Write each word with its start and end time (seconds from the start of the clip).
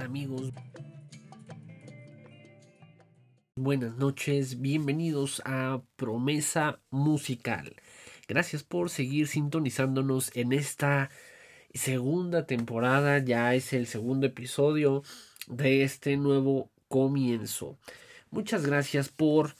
amigos? 0.00 0.52
Buenas 3.56 3.96
noches, 3.96 4.60
bienvenidos 4.60 5.42
a 5.44 5.82
Promesa 5.96 6.80
Musical. 6.90 7.76
Gracias 8.26 8.62
por 8.62 8.88
seguir 8.88 9.28
sintonizándonos 9.28 10.34
en 10.34 10.54
esta 10.54 11.10
segunda 11.74 12.46
temporada, 12.46 13.18
ya 13.18 13.54
es 13.54 13.74
el 13.74 13.86
segundo 13.86 14.26
episodio 14.26 15.02
de 15.48 15.82
este 15.82 16.16
nuevo 16.16 16.70
comienzo. 16.88 17.78
Muchas 18.30 18.64
gracias 18.64 19.10
por 19.10 19.54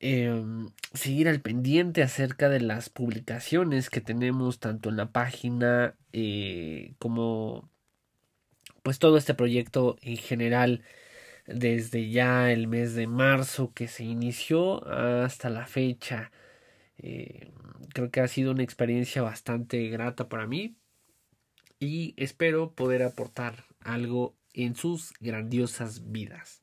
em, 0.00 0.70
seguir 0.94 1.28
al 1.28 1.40
pendiente 1.40 2.02
acerca 2.02 2.48
de 2.48 2.60
las 2.60 2.88
publicaciones 2.90 3.90
que 3.90 4.00
tenemos 4.00 4.58
tanto 4.58 4.88
en 4.88 4.96
la 4.96 5.12
página 5.12 5.94
eh, 6.12 6.94
como 6.98 7.69
pues 8.82 8.98
todo 8.98 9.16
este 9.16 9.34
proyecto 9.34 9.96
en 10.02 10.16
general 10.16 10.82
desde 11.46 12.10
ya 12.10 12.52
el 12.52 12.68
mes 12.68 12.94
de 12.94 13.06
marzo 13.06 13.72
que 13.74 13.88
se 13.88 14.04
inició 14.04 14.86
hasta 14.88 15.50
la 15.50 15.66
fecha. 15.66 16.30
Eh, 16.98 17.50
creo 17.94 18.10
que 18.10 18.20
ha 18.20 18.28
sido 18.28 18.52
una 18.52 18.62
experiencia 18.62 19.22
bastante 19.22 19.88
grata 19.88 20.28
para 20.28 20.46
mí 20.46 20.76
y 21.78 22.14
espero 22.16 22.72
poder 22.74 23.02
aportar 23.02 23.64
algo 23.80 24.36
en 24.52 24.76
sus 24.76 25.12
grandiosas 25.20 26.10
vidas. 26.10 26.62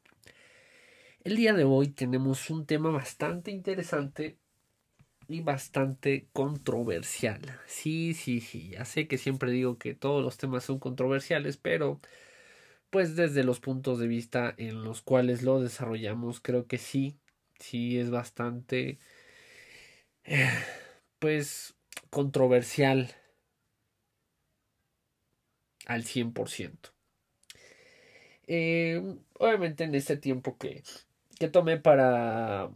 El 1.23 1.35
día 1.35 1.53
de 1.53 1.63
hoy 1.63 1.89
tenemos 1.89 2.49
un 2.49 2.65
tema 2.65 2.89
bastante 2.89 3.52
interesante 3.52 4.37
y 5.28 5.42
bastante 5.42 6.28
controversial. 6.33 7.42
Sí, 7.67 8.14
sí, 8.14 8.39
sí, 8.42 8.70
ya 8.70 8.86
sé 8.86 9.08
que 9.08 9.17
siempre 9.17 9.52
digo 9.52 9.78
que 9.78 9.94
todos 9.94 10.23
los 10.23 10.38
temas 10.38 10.64
son 10.64 10.80
controversiales, 10.80 11.58
pero 11.58 12.00
pues 12.89 13.16
desde 13.16 13.44
los 13.44 13.59
puntos 13.59 14.00
de 14.00 14.08
vista 14.08 14.53
en 14.58 14.83
los 14.83 15.02
cuales 15.02 15.44
lo 15.44 15.59
desarrollamos, 15.61 16.39
creo 16.39 16.67
que 16.67 16.78
sí, 16.78 17.17
sí 17.59 18.00
es 18.00 18.09
bastante, 18.09 19.00
pues, 21.20 21.75
controversial 22.09 23.14
al 25.86 26.03
100%. 26.03 26.92
Eh, 28.48 29.02
obviamente 29.33 29.83
en 29.83 29.94
este 29.95 30.16
tiempo 30.17 30.58
que, 30.58 30.83
que 31.38 31.50
tomé 31.50 31.78
para 31.78 32.70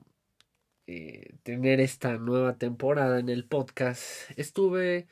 eh, 0.93 1.35
tener 1.43 1.79
esta 1.79 2.17
nueva 2.17 2.57
temporada 2.57 3.19
en 3.19 3.29
el 3.29 3.45
podcast, 3.45 4.29
estuve 4.35 5.07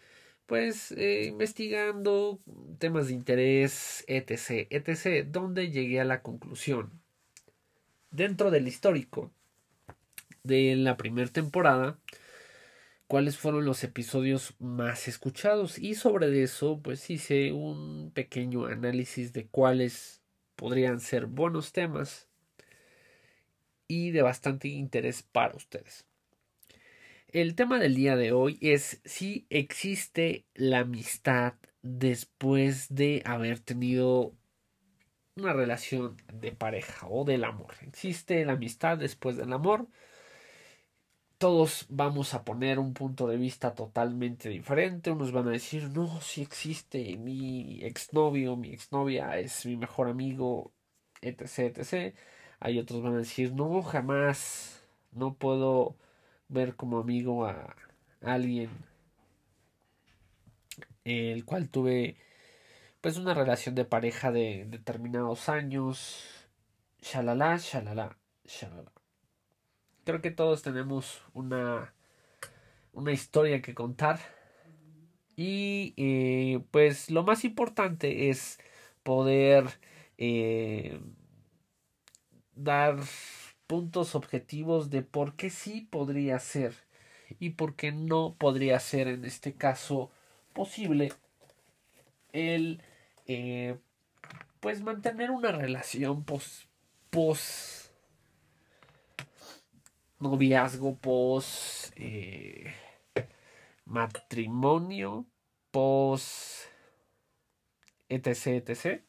pues 0.45 0.91
eh, 0.91 1.27
investigando 1.27 2.41
temas 2.79 3.07
de 3.07 3.13
interés, 3.13 4.03
etc., 4.07 4.67
etc., 4.71 5.25
donde 5.25 5.71
llegué 5.71 6.01
a 6.01 6.03
la 6.05 6.21
conclusión. 6.21 6.91
Dentro 8.11 8.51
del 8.51 8.67
histórico 8.67 9.31
de 10.43 10.75
la 10.75 10.97
primera 10.97 11.31
temporada, 11.31 11.97
cuáles 13.07 13.37
fueron 13.37 13.63
los 13.63 13.81
episodios 13.85 14.55
más 14.59 15.07
escuchados 15.07 15.79
y 15.79 15.95
sobre 15.95 16.43
eso 16.43 16.81
pues 16.83 17.09
hice 17.09 17.53
un 17.53 18.11
pequeño 18.13 18.65
análisis 18.65 19.31
de 19.31 19.47
cuáles 19.47 20.21
podrían 20.57 20.99
ser 20.99 21.25
buenos 21.25 21.71
temas 21.71 22.28
y 23.89 24.11
de 24.11 24.21
bastante 24.21 24.69
interés 24.69 25.23
para 25.23 25.57
ustedes. 25.57 26.05
El 27.27 27.55
tema 27.55 27.79
del 27.79 27.95
día 27.95 28.15
de 28.15 28.31
hoy 28.31 28.57
es 28.61 29.01
si 29.03 29.45
existe 29.49 30.45
la 30.53 30.79
amistad 30.79 31.55
después 31.81 32.87
de 32.93 33.21
haber 33.25 33.59
tenido 33.59 34.33
una 35.35 35.53
relación 35.53 36.17
de 36.31 36.51
pareja 36.51 37.07
o 37.09 37.25
del 37.25 37.43
amor. 37.43 37.73
¿Existe 37.81 38.45
la 38.45 38.53
amistad 38.53 38.97
después 38.97 39.37
del 39.37 39.51
amor? 39.53 39.87
Todos 41.37 41.85
vamos 41.89 42.33
a 42.33 42.43
poner 42.43 42.79
un 42.79 42.93
punto 42.93 43.27
de 43.27 43.37
vista 43.37 43.73
totalmente 43.73 44.49
diferente. 44.49 45.11
Unos 45.11 45.31
van 45.31 45.47
a 45.47 45.51
decir, 45.51 45.89
no, 45.89 46.19
si 46.21 46.41
existe 46.41 47.17
mi 47.17 47.83
exnovio, 47.83 48.55
mi 48.57 48.71
exnovia 48.73 49.39
es 49.39 49.65
mi 49.65 49.77
mejor 49.77 50.09
amigo, 50.09 50.73
etc, 51.21 51.77
etc. 51.77 52.15
Hay 52.59 52.79
otros 52.79 53.01
van 53.01 53.15
a 53.15 53.19
decir, 53.19 53.53
no, 53.53 53.81
jamás, 53.81 54.83
no 55.11 55.33
puedo 55.33 55.95
ver 56.49 56.75
como 56.75 56.99
amigo 56.99 57.45
a 57.45 57.75
alguien 58.21 58.69
el 61.09 61.45
cual 61.45 61.69
tuve 61.69 62.17
pues 63.01 63.17
una 63.17 63.33
relación 63.33 63.75
de 63.75 63.85
pareja 63.85 64.31
de 64.31 64.65
determinados 64.69 65.49
años. 65.49 66.47
Shalala 67.01 67.57
shalala 67.57 68.17
shalala. 68.45 68.91
Creo 70.03 70.21
que 70.21 70.31
todos 70.31 70.61
tenemos 70.61 71.21
una 71.33 71.93
una 72.93 73.11
historia 73.11 73.61
que 73.61 73.73
contar. 73.73 74.19
Y 75.35 75.93
eh, 75.95 76.61
pues 76.71 77.09
lo 77.09 77.23
más 77.23 77.45
importante 77.45 78.29
es 78.29 78.59
poder 79.03 79.65
eh, 80.17 80.99
dar 82.63 82.97
puntos 83.67 84.15
objetivos 84.15 84.89
de 84.89 85.01
por 85.01 85.35
qué 85.35 85.49
sí 85.49 85.81
podría 85.89 86.39
ser 86.39 86.73
y 87.39 87.51
por 87.51 87.75
qué 87.75 87.91
no 87.91 88.35
podría 88.37 88.79
ser 88.79 89.07
en 89.07 89.25
este 89.25 89.53
caso 89.53 90.09
posible 90.53 91.13
el 92.33 92.81
eh, 93.27 93.77
pues 94.59 94.81
mantener 94.81 95.31
una 95.31 95.51
relación 95.51 96.23
pos, 96.23 96.67
pos 97.11 97.91
noviazgo 100.19 100.95
pos 100.97 101.93
eh, 101.95 102.73
matrimonio 103.85 105.25
pos 105.71 106.67
etc 108.09 108.47
etc 108.67 109.08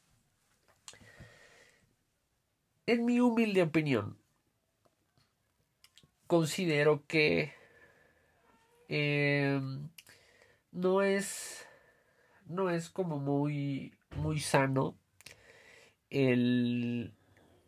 en 2.87 3.05
mi 3.05 3.21
humilde 3.21 3.63
opinión 3.63 4.17
considero 6.27 7.05
que 7.07 7.53
em, 8.89 9.89
no 10.73 11.03
es 11.03 11.67
no 12.47 12.71
es 12.71 12.91
como 12.91 13.19
muy 13.19 13.95
muy 14.17 14.41
sano 14.41 14.97
el, 16.11 17.13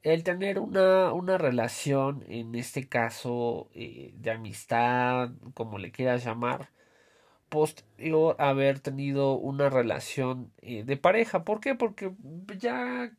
el 0.03 0.25
tener 0.25 0.59
una, 0.59 1.13
una 1.13 1.39
relación 1.39 2.25
en 2.29 2.55
este 2.55 2.89
caso 2.89 3.69
eh, 3.75 4.13
de 4.17 4.31
amistad 4.31 5.31
como 5.55 5.79
le 5.79 5.93
quieras 5.93 6.25
llamar 6.25 6.71
posterior 7.53 8.35
haber 8.39 8.81
tenido 8.81 9.35
una 9.35 9.69
relación 9.71 10.53
eh, 10.63 10.85
de 10.85 10.97
pareja. 10.97 11.45
¿Por 11.45 11.61
qué? 11.61 11.75
Porque 11.75 12.13
ya 12.59 13.13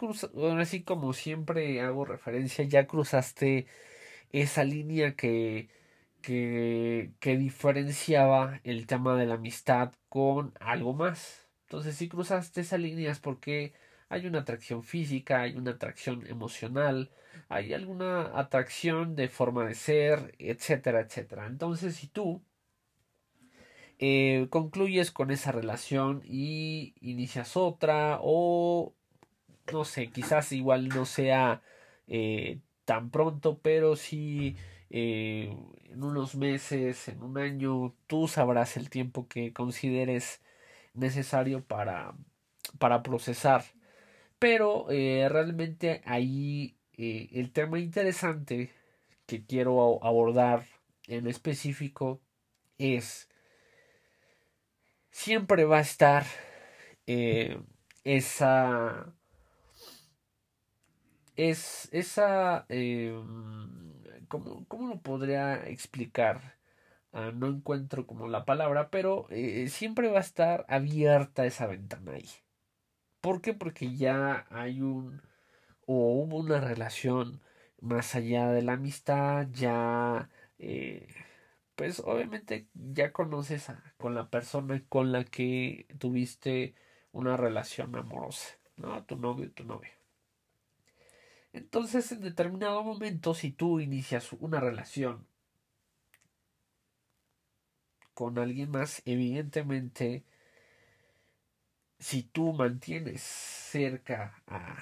así 0.60 0.84
como 0.84 1.14
siempre 1.14 1.82
hago 1.82 2.04
referencia, 2.06 2.66
ya 2.66 2.88
cruzaste 2.88 3.68
esa 4.32 4.64
línea 4.64 5.16
que, 5.16 5.70
que, 6.22 7.14
que 7.20 7.38
diferenciaba 7.38 8.62
el 8.64 8.88
tema 8.88 9.16
de 9.18 9.28
la 9.28 9.36
amistad 9.36 9.94
con 10.10 10.54
algo 10.60 10.94
más. 10.94 11.48
Entonces, 11.68 11.96
si 11.98 12.10
cruzaste 12.10 12.62
esa 12.62 12.78
línea 12.80 13.12
es 13.12 13.20
porque 13.20 13.74
hay 14.10 14.28
una 14.28 14.40
atracción 14.42 14.84
física, 14.84 15.42
hay 15.42 15.56
una 15.58 15.72
atracción 15.72 16.26
emocional, 16.28 17.12
hay 17.50 17.74
alguna 17.74 18.38
atracción 18.40 19.16
de 19.16 19.28
forma 19.30 19.66
de 19.68 19.76
ser, 19.76 20.36
etcétera, 20.40 21.02
etcétera. 21.02 21.48
Entonces, 21.48 21.96
si 21.96 22.08
tú 22.08 22.44
eh, 24.00 24.48
concluyes 24.50 25.12
con 25.12 25.32
esa 25.32 25.52
relación 25.52 26.22
y 26.26 26.94
inicias 27.02 27.56
otra 27.58 28.20
o 28.22 28.94
no 29.72 29.86
sé, 29.86 30.10
quizás 30.10 30.52
igual 30.52 30.90
no 30.90 31.06
sea 31.06 31.62
eh, 32.08 32.60
tan 32.86 33.12
pronto, 33.12 33.60
pero 33.62 33.96
si 33.96 34.58
eh, 34.90 35.56
en 35.86 36.04
unos 36.04 36.36
meses, 36.36 37.08
en 37.08 37.24
un 37.24 37.38
año, 37.38 37.96
tú 38.08 38.28
sabrás 38.28 38.78
el 38.78 38.90
tiempo 38.90 39.28
que 39.28 39.54
consideres 39.54 40.42
necesario 40.94 41.64
para, 41.64 42.14
para 42.80 43.04
procesar. 43.04 43.64
Pero 44.40 44.88
realmente 44.90 46.02
ahí 46.06 46.76
el 46.98 47.52
tema 47.54 47.80
interesante 47.80 48.72
que 49.26 49.46
quiero 49.46 50.04
abordar 50.04 50.66
en 51.08 51.28
específico 51.28 52.22
es 52.78 53.30
siempre 55.14 55.66
va 55.66 55.78
a 55.78 55.82
estar 55.82 56.26
esa 58.04 59.14
es 61.36 61.90
esa... 61.92 62.66
Eh, 62.70 63.14
¿cómo, 64.28 64.66
¿cómo, 64.68 64.88
lo 64.90 65.02
podría 65.02 65.68
explicar? 65.68 66.58
Ah, 67.14 67.32
no 67.34 67.48
encuentro 67.48 68.08
como 68.08 68.28
la 68.28 68.46
palabra, 68.46 68.90
pero 68.90 69.28
eh, 69.30 69.68
siempre 69.70 70.10
va 70.10 70.20
a 70.20 70.22
estar 70.22 70.66
abierta 70.70 71.46
esa 71.46 71.68
ventana 71.68 72.14
ahí. 72.14 72.30
¿Por 73.22 73.42
qué? 73.42 73.54
Porque 73.54 73.96
ya 73.96 74.46
hay 74.50 74.82
un 74.82 75.22
o 75.86 76.24
hubo 76.24 76.38
una 76.38 76.62
relación 76.62 77.42
más 77.82 78.16
allá 78.16 78.50
de 78.52 78.62
la 78.64 78.74
amistad, 78.74 79.48
ya 79.52 80.30
eh, 80.60 81.08
pues 81.76 82.00
obviamente 82.00 82.68
ya 82.74 83.12
conoces 83.12 83.70
a, 83.70 83.94
con 83.98 84.16
la 84.16 84.30
persona 84.30 84.84
con 84.90 85.12
la 85.12 85.24
que 85.24 85.88
tuviste 86.00 86.76
una 87.12 87.38
relación 87.38 87.96
amorosa, 87.96 88.58
¿no? 88.78 89.04
Tu 89.06 89.16
novio, 89.18 89.52
tu 89.52 89.64
novia. 89.66 89.92
Entonces, 91.54 92.12
en 92.12 92.22
determinado 92.22 92.84
momento, 92.84 93.34
si 93.36 93.52
tú 93.52 93.80
inicias 93.80 94.34
una 94.34 94.60
relación 94.60 95.28
con 98.14 98.38
alguien 98.40 98.72
más, 98.72 99.02
evidentemente, 99.06 100.24
si 102.00 102.24
tú 102.24 102.54
mantienes 102.54 103.22
cerca 103.22 104.44
a, 104.48 104.78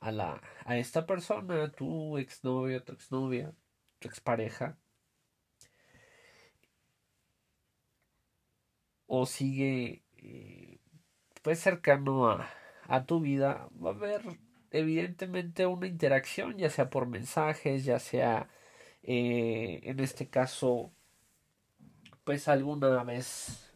a, 0.00 0.12
la, 0.12 0.40
a 0.64 0.78
esta 0.78 1.06
persona, 1.06 1.70
tu 1.72 2.18
exnovio, 2.18 2.82
tu 2.84 2.92
exnovia, 2.92 3.54
tu 3.98 4.08
expareja, 4.08 4.78
o 9.06 9.26
sigue 9.26 10.02
eh, 10.18 10.78
pues 11.42 11.60
cercano 11.60 12.28
a, 12.30 12.48
a 12.88 13.06
tu 13.06 13.20
vida, 13.20 13.68
va 13.82 13.90
a 13.90 13.94
haber 13.94 14.22
evidentemente 14.70 15.66
una 15.66 15.86
interacción, 15.86 16.58
ya 16.58 16.70
sea 16.70 16.90
por 16.90 17.06
mensajes, 17.06 17.84
ya 17.84 17.98
sea 17.98 18.48
eh, 19.02 19.80
en 19.84 20.00
este 20.00 20.28
caso, 20.28 20.92
pues 22.24 22.48
alguna 22.48 23.04
vez 23.04 23.72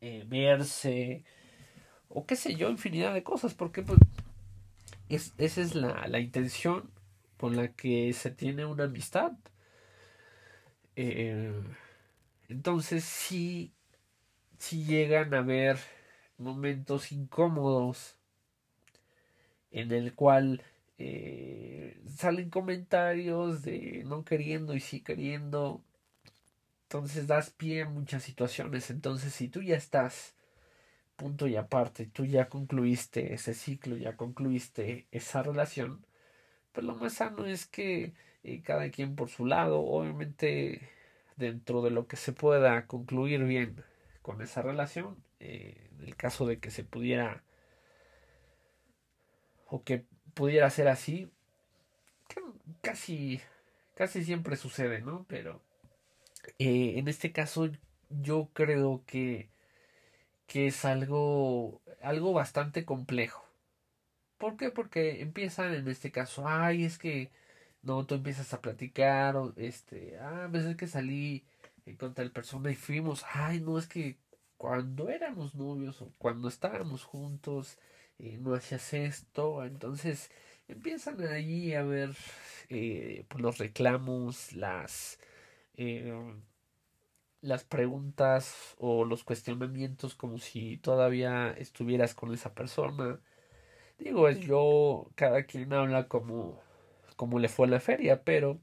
eh, 0.00 0.24
verse, 0.26 1.24
o 2.08 2.26
qué 2.26 2.36
sé 2.36 2.56
yo, 2.56 2.70
infinidad 2.70 3.14
de 3.14 3.22
cosas, 3.22 3.54
porque 3.54 3.82
pues, 3.82 3.98
es, 5.08 5.34
esa 5.38 5.60
es 5.62 5.74
la, 5.74 6.06
la, 6.08 6.20
intención 6.20 6.90
con 7.38 7.56
la 7.56 7.72
que 7.74 8.12
se 8.14 8.30
tiene 8.30 8.64
una 8.66 8.84
amistad. 8.84 9.32
Entonces, 12.48 13.04
si, 13.04 13.72
si 14.60 14.84
llegan 14.84 15.32
a 15.34 15.38
haber 15.38 15.78
momentos 16.38 17.12
incómodos, 17.12 18.16
en 19.70 19.90
el 19.90 20.14
cual 20.14 20.62
eh, 20.98 21.98
salen 22.14 22.50
comentarios 22.50 23.62
de 23.62 24.04
no 24.06 24.24
queriendo 24.24 24.74
y 24.74 24.80
sí 24.80 25.00
queriendo. 25.00 25.82
Entonces 26.84 27.26
das 27.26 27.50
pie 27.50 27.82
a 27.82 27.88
muchas 27.88 28.22
situaciones. 28.22 28.90
Entonces 28.90 29.32
si 29.34 29.48
tú 29.48 29.62
ya 29.62 29.76
estás 29.76 30.34
punto 31.16 31.46
y 31.48 31.56
aparte, 31.56 32.06
tú 32.06 32.26
ya 32.26 32.48
concluiste 32.48 33.34
ese 33.34 33.54
ciclo, 33.54 33.96
ya 33.96 34.16
concluiste 34.16 35.06
esa 35.12 35.42
relación, 35.42 36.04
pues 36.72 36.86
lo 36.86 36.96
más 36.96 37.14
sano 37.14 37.46
es 37.46 37.66
que 37.66 38.14
eh, 38.44 38.62
cada 38.62 38.90
quien 38.90 39.16
por 39.16 39.30
su 39.30 39.46
lado, 39.46 39.80
obviamente 39.80 40.90
dentro 41.36 41.82
de 41.82 41.90
lo 41.90 42.06
que 42.08 42.16
se 42.16 42.32
pueda 42.32 42.86
concluir 42.86 43.44
bien 43.44 43.84
con 44.22 44.42
esa 44.42 44.62
relación, 44.62 45.22
eh, 45.40 45.88
en 45.92 46.06
el 46.06 46.16
caso 46.16 46.46
de 46.46 46.58
que 46.58 46.70
se 46.70 46.84
pudiera 46.84 47.42
o 49.66 49.82
que 49.84 50.04
pudiera 50.34 50.68
ser 50.70 50.88
así, 50.88 51.30
casi, 52.82 53.40
casi 53.94 54.24
siempre 54.24 54.56
sucede, 54.56 55.00
¿no? 55.00 55.24
Pero 55.28 55.62
eh, 56.58 56.94
en 56.98 57.08
este 57.08 57.32
caso 57.32 57.70
yo 58.10 58.50
creo 58.52 59.02
que, 59.06 59.48
que 60.46 60.66
es 60.66 60.84
algo, 60.84 61.80
algo 62.02 62.32
bastante 62.32 62.84
complejo. 62.84 63.44
¿Por 64.38 64.56
qué? 64.56 64.70
Porque 64.70 65.20
empiezan 65.22 65.74
en 65.74 65.88
este 65.88 66.10
caso, 66.10 66.48
ay, 66.48 66.84
es 66.84 66.98
que 66.98 67.30
no, 67.82 68.06
tú 68.06 68.14
empiezas 68.16 68.52
a 68.54 68.60
platicar, 68.60 69.36
o 69.36 69.54
este, 69.56 70.18
ah, 70.20 70.48
pues 70.50 70.64
es 70.64 70.76
que 70.76 70.86
salí 70.86 71.44
eh, 71.86 71.96
con 71.96 72.14
tal 72.14 72.32
persona 72.32 72.70
y 72.70 72.74
fuimos, 72.76 73.24
ay, 73.32 73.60
no, 73.60 73.78
es 73.78 73.86
que 73.86 74.18
cuando 74.56 75.08
éramos 75.08 75.54
novios 75.54 76.02
o 76.02 76.12
cuando 76.18 76.48
estábamos 76.48 77.04
juntos, 77.04 77.78
eh, 78.18 78.36
no 78.38 78.54
hacías 78.54 78.92
esto, 78.92 79.64
entonces 79.64 80.30
empiezan 80.68 81.20
ahí 81.26 81.72
a 81.74 81.82
ver 81.82 82.14
eh, 82.68 83.24
pues, 83.28 83.42
los 83.42 83.56
reclamos, 83.58 84.52
las, 84.52 85.18
eh, 85.74 86.12
las 87.40 87.64
preguntas 87.64 88.76
o 88.78 89.06
los 89.06 89.24
cuestionamientos 89.24 90.14
como 90.14 90.38
si 90.38 90.76
todavía 90.76 91.52
estuvieras 91.52 92.14
con 92.14 92.34
esa 92.34 92.54
persona. 92.54 93.20
Digo, 93.98 94.28
es 94.28 94.40
yo, 94.40 95.10
cada 95.14 95.44
quien 95.44 95.72
habla 95.72 96.08
como, 96.08 96.60
como 97.16 97.38
le 97.38 97.48
fue 97.48 97.66
a 97.66 97.70
la 97.70 97.80
feria, 97.80 98.24
pero 98.24 98.60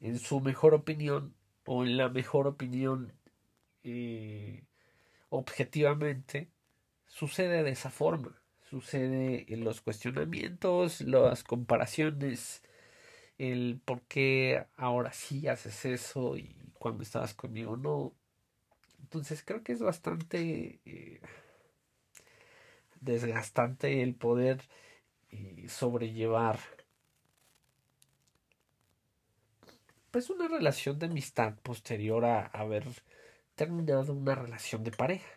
en 0.00 0.18
su 0.18 0.40
mejor 0.40 0.74
opinión 0.74 1.34
o 1.64 1.84
en 1.84 1.96
la 1.96 2.08
mejor 2.08 2.46
opinión 2.46 3.12
objetivamente 5.30 6.50
sucede 7.06 7.62
de 7.62 7.70
esa 7.70 7.90
forma. 7.90 8.40
Sucede 8.70 9.46
en 9.52 9.64
los 9.64 9.80
cuestionamientos, 9.80 11.00
las 11.00 11.42
comparaciones, 11.42 12.62
el 13.38 13.80
por 13.84 14.02
qué 14.02 14.66
ahora 14.76 15.12
sí 15.12 15.48
haces 15.48 15.84
eso 15.86 16.36
y 16.36 16.54
cuando 16.74 17.02
estabas 17.02 17.34
conmigo 17.34 17.76
no. 17.76 18.12
Entonces 19.00 19.42
creo 19.42 19.62
que 19.62 19.72
es 19.72 19.80
bastante 19.80 20.80
eh, 20.84 21.20
desgastante 23.00 24.02
el 24.02 24.14
poder 24.14 24.60
eh, 25.30 25.66
sobrellevar 25.68 26.58
pues 30.10 30.30
una 30.30 30.48
relación 30.48 30.98
de 30.98 31.06
amistad 31.06 31.54
posterior 31.62 32.24
a 32.24 32.46
haber 32.46 32.84
terminado 33.54 34.12
una 34.12 34.34
relación 34.34 34.84
de 34.84 34.90
pareja. 34.90 35.28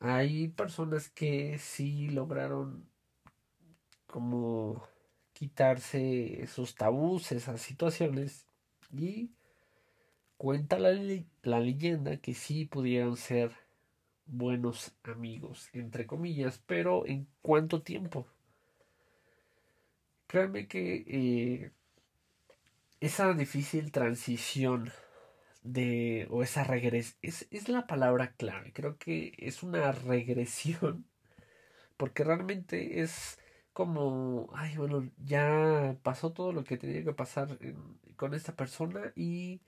Hay 0.00 0.48
personas 0.48 1.10
que 1.10 1.58
sí 1.58 2.08
lograron 2.08 2.88
como 4.06 4.82
quitarse 5.32 6.42
esos 6.42 6.74
tabús, 6.74 7.32
esas 7.32 7.60
situaciones 7.60 8.46
y 8.92 9.30
cuenta 10.36 10.78
la, 10.78 10.90
la 11.42 11.60
leyenda 11.60 12.16
que 12.16 12.34
sí 12.34 12.64
pudieron 12.64 13.16
ser 13.16 13.52
buenos 14.26 14.92
amigos, 15.02 15.68
entre 15.72 16.06
comillas, 16.06 16.62
pero 16.66 17.06
¿en 17.06 17.26
cuánto 17.42 17.82
tiempo? 17.82 18.26
Créanme 20.26 20.66
que 20.66 21.04
eh, 21.06 21.72
esa 23.00 23.32
difícil 23.34 23.92
transición 23.92 24.92
de 25.62 26.26
o 26.30 26.42
esa 26.42 26.64
regresión 26.64 27.18
es, 27.22 27.46
es 27.50 27.68
la 27.68 27.86
palabra 27.86 28.32
clave. 28.36 28.72
Creo 28.72 28.98
que 28.98 29.34
es 29.38 29.62
una 29.62 29.92
regresión 29.92 31.06
porque 31.96 32.24
realmente 32.24 33.02
es 33.02 33.38
como 33.72 34.50
ay 34.54 34.76
bueno 34.76 35.10
ya 35.24 35.96
pasó 36.02 36.32
todo 36.32 36.52
lo 36.52 36.64
que 36.64 36.76
tenía 36.78 37.04
que 37.04 37.12
pasar 37.12 37.58
con 38.16 38.34
esta 38.34 38.54
persona 38.56 39.12
y 39.16 39.60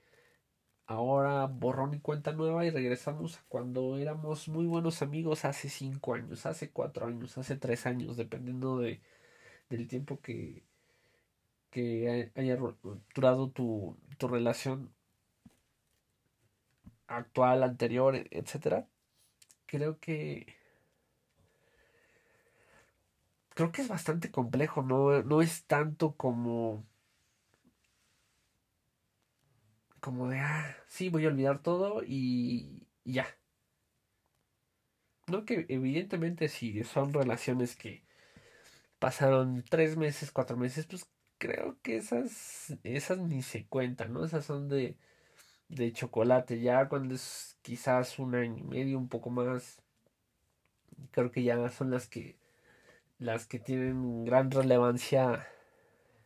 ahora 0.86 1.46
borrón 1.46 1.94
y 1.94 2.00
cuenta 2.00 2.32
nueva 2.32 2.64
y 2.66 2.70
regresamos 2.70 3.38
a 3.38 3.44
cuando 3.48 3.98
éramos 3.98 4.48
muy 4.48 4.66
buenos 4.66 5.02
amigos 5.02 5.44
hace 5.44 5.68
cinco 5.68 6.14
años 6.14 6.46
hace 6.46 6.70
cuatro 6.70 7.06
años 7.06 7.38
hace 7.38 7.56
tres 7.56 7.86
años 7.86 8.16
dependiendo 8.16 8.78
de 8.78 9.00
del 9.70 9.88
tiempo 9.88 10.20
que 10.20 10.64
que 11.73 12.33
haya 12.37 12.57
durado 13.17 13.50
tu, 13.50 13.99
tu 14.19 14.29
relación 14.29 14.95
actual, 17.07 17.62
anterior, 17.62 18.17
etcétera, 18.31 18.88
creo 19.67 19.99
que 20.00 20.47
creo 23.50 23.71
que 23.73 23.83
es 23.83 23.88
bastante 23.88 24.31
complejo, 24.31 24.83
no, 24.83 25.23
no 25.23 25.43
es 25.43 25.64
tanto 25.67 26.17
como 26.17 26.85
como 30.00 30.29
de 30.29 30.38
ah, 30.41 30.76
sí, 30.88 31.09
voy 31.09 31.25
a 31.25 31.29
olvidar 31.29 31.62
todo 31.62 32.02
y, 32.05 32.87
y 33.05 33.14
ya. 33.14 33.26
No 35.26 35.45
que 35.45 35.67
evidentemente 35.69 36.49
si 36.49 36.85
son 36.85 37.12
relaciones 37.12 37.75
que 37.76 38.05
pasaron 38.99 39.64
tres 39.69 39.97
meses, 39.97 40.33
cuatro 40.33 40.57
meses, 40.57 40.87
pues 40.87 41.09
creo 41.42 41.76
que 41.82 41.96
esas, 41.96 42.76
esas 42.84 43.18
ni 43.18 43.42
se 43.42 43.66
cuentan, 43.66 44.12
¿no? 44.12 44.25
Esas 44.25 44.44
son 44.44 44.68
de 44.68 44.96
de 45.72 45.92
chocolate. 45.92 46.61
Ya 46.61 46.88
cuando 46.88 47.14
es 47.14 47.58
quizás 47.62 48.18
un 48.18 48.34
año 48.34 48.58
y 48.58 48.62
medio, 48.62 48.99
un 48.99 49.08
poco 49.08 49.30
más, 49.30 49.82
creo 51.11 51.30
que 51.32 51.42
ya 51.42 51.68
son 51.70 51.90
las 51.90 52.08
que 52.08 52.37
las 53.18 53.46
que 53.46 53.58
tienen 53.58 54.25
gran 54.25 54.50
relevancia 54.50 55.46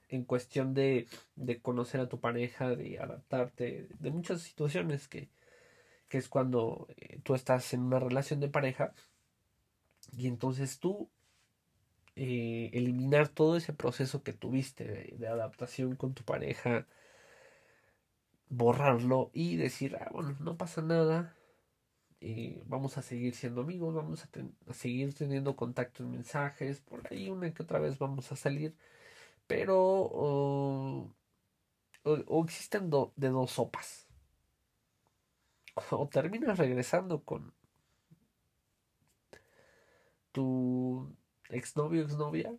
en 0.08 0.24
cuestión 0.24 0.74
de, 0.74 1.08
de 1.36 1.60
conocer 1.60 2.00
a 2.00 2.08
tu 2.08 2.20
pareja, 2.20 2.74
de 2.74 2.98
adaptarte, 2.98 3.88
de 3.98 4.10
muchas 4.10 4.42
situaciones 4.42 5.08
que, 5.08 5.28
que 6.08 6.18
es 6.18 6.28
cuando 6.28 6.88
eh, 6.96 7.20
tú 7.22 7.34
estás 7.34 7.74
en 7.74 7.82
una 7.82 7.98
relación 8.00 8.40
de 8.40 8.48
pareja 8.48 8.94
y 10.16 10.28
entonces 10.28 10.78
tú 10.78 11.10
eh, 12.16 12.70
eliminar 12.72 13.28
todo 13.28 13.56
ese 13.56 13.74
proceso 13.74 14.22
que 14.22 14.32
tuviste 14.32 14.84
de, 15.18 15.28
adaptación 15.28 15.96
con 15.96 16.14
tu 16.14 16.24
pareja, 16.24 16.86
borrarlo 18.48 19.30
y 19.34 19.56
decir, 19.56 19.96
ah, 19.96 20.08
bueno, 20.12 20.36
no 20.40 20.56
pasa 20.56 20.82
nada, 20.82 21.36
eh, 22.20 22.62
vamos 22.66 22.98
a 22.98 23.02
seguir 23.02 23.34
siendo 23.34 23.62
amigos, 23.62 23.94
vamos 23.94 24.24
a, 24.24 24.72
seguir 24.72 25.14
teniendo 25.14 25.56
contacto 25.56 26.02
en 26.04 26.12
mensajes, 26.12 26.80
por 26.80 27.02
ahí 27.10 27.28
una 27.30 27.52
que 27.52 27.62
otra 27.62 27.78
vez 27.80 27.98
vamos 27.98 28.32
a 28.32 28.36
salir, 28.36 28.74
pero 29.46 29.76
o, 29.78 31.14
existen 32.44 32.90
de 32.90 33.28
dos 33.28 33.52
sopas. 33.52 34.06
O 35.90 36.08
terminas 36.08 36.58
regresando 36.58 37.22
con 37.22 37.52
tu 40.32 41.14
exnovio 41.50 42.02
exnovia 42.02 42.54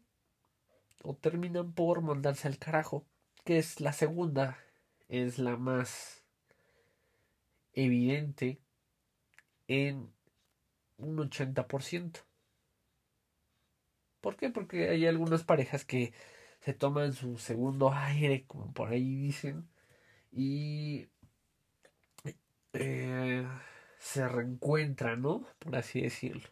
o 1.03 1.15
terminan 1.15 1.73
por 1.73 2.01
mandarse 2.01 2.47
al 2.47 2.57
carajo, 2.57 3.05
que 3.45 3.57
es 3.57 3.79
la 3.81 3.93
segunda, 3.93 4.57
es 5.09 5.39
la 5.39 5.57
más 5.57 6.23
evidente 7.73 8.59
en 9.67 10.11
un 10.97 11.17
80%. 11.17 12.19
¿Por 14.21 14.35
qué? 14.35 14.49
Porque 14.49 14.89
hay 14.89 15.05
algunas 15.05 15.43
parejas 15.43 15.85
que 15.85 16.13
se 16.59 16.73
toman 16.73 17.13
su 17.13 17.37
segundo 17.37 17.93
aire, 17.93 18.45
como 18.47 18.73
por 18.73 18.89
ahí 18.89 19.15
dicen, 19.15 19.69
y 20.31 21.07
eh, 22.73 23.47
se 23.99 24.27
reencuentran, 24.27 25.21
¿no? 25.21 25.47
Por 25.59 25.75
así 25.75 26.01
decirlo. 26.01 26.49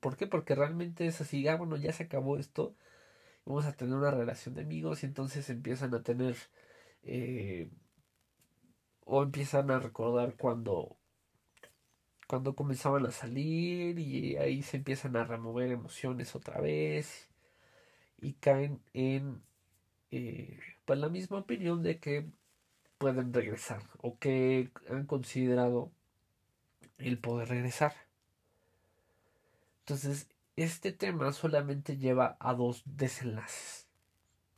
¿Por 0.00 0.16
qué? 0.16 0.26
Porque 0.26 0.54
realmente 0.54 1.06
es 1.06 1.20
así, 1.20 1.46
ah, 1.48 1.56
bueno, 1.56 1.76
ya 1.76 1.92
se 1.92 2.04
acabó 2.04 2.38
esto, 2.38 2.74
vamos 3.44 3.66
a 3.66 3.72
tener 3.74 3.94
una 3.96 4.10
relación 4.10 4.54
de 4.54 4.62
amigos 4.62 5.02
y 5.02 5.06
entonces 5.06 5.50
empiezan 5.50 5.94
a 5.94 6.02
tener 6.02 6.36
eh, 7.02 7.70
o 9.04 9.22
empiezan 9.22 9.70
a 9.70 9.80
recordar 9.80 10.36
cuando 10.36 10.96
cuando 12.28 12.54
comenzaban 12.54 13.06
a 13.06 13.10
salir 13.10 13.98
y 13.98 14.36
ahí 14.36 14.62
se 14.62 14.76
empiezan 14.78 15.16
a 15.16 15.24
remover 15.24 15.72
emociones 15.72 16.34
otra 16.36 16.60
vez 16.60 17.28
y 18.20 18.34
caen 18.34 18.80
en 18.94 19.42
eh, 20.10 20.58
pues 20.84 20.98
la 20.98 21.08
misma 21.08 21.38
opinión 21.38 21.82
de 21.82 21.98
que 22.00 22.26
pueden 22.98 23.32
regresar 23.32 23.82
o 24.02 24.18
que 24.18 24.70
han 24.90 25.06
considerado 25.06 25.90
el 26.98 27.18
poder 27.18 27.48
regresar. 27.48 28.07
Entonces, 29.88 30.28
este 30.54 30.92
tema 30.92 31.32
solamente 31.32 31.96
lleva 31.96 32.36
a 32.40 32.52
dos 32.52 32.82
desenlaces. 32.84 33.88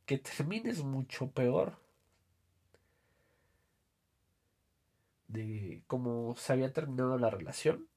Que 0.05 0.17
termines 0.17 0.83
mucho 0.83 1.31
peor 1.31 1.77
de 5.29 5.83
cómo 5.87 6.35
se 6.35 6.51
había 6.51 6.73
terminado 6.73 7.17
la 7.17 7.29
relación 7.29 7.87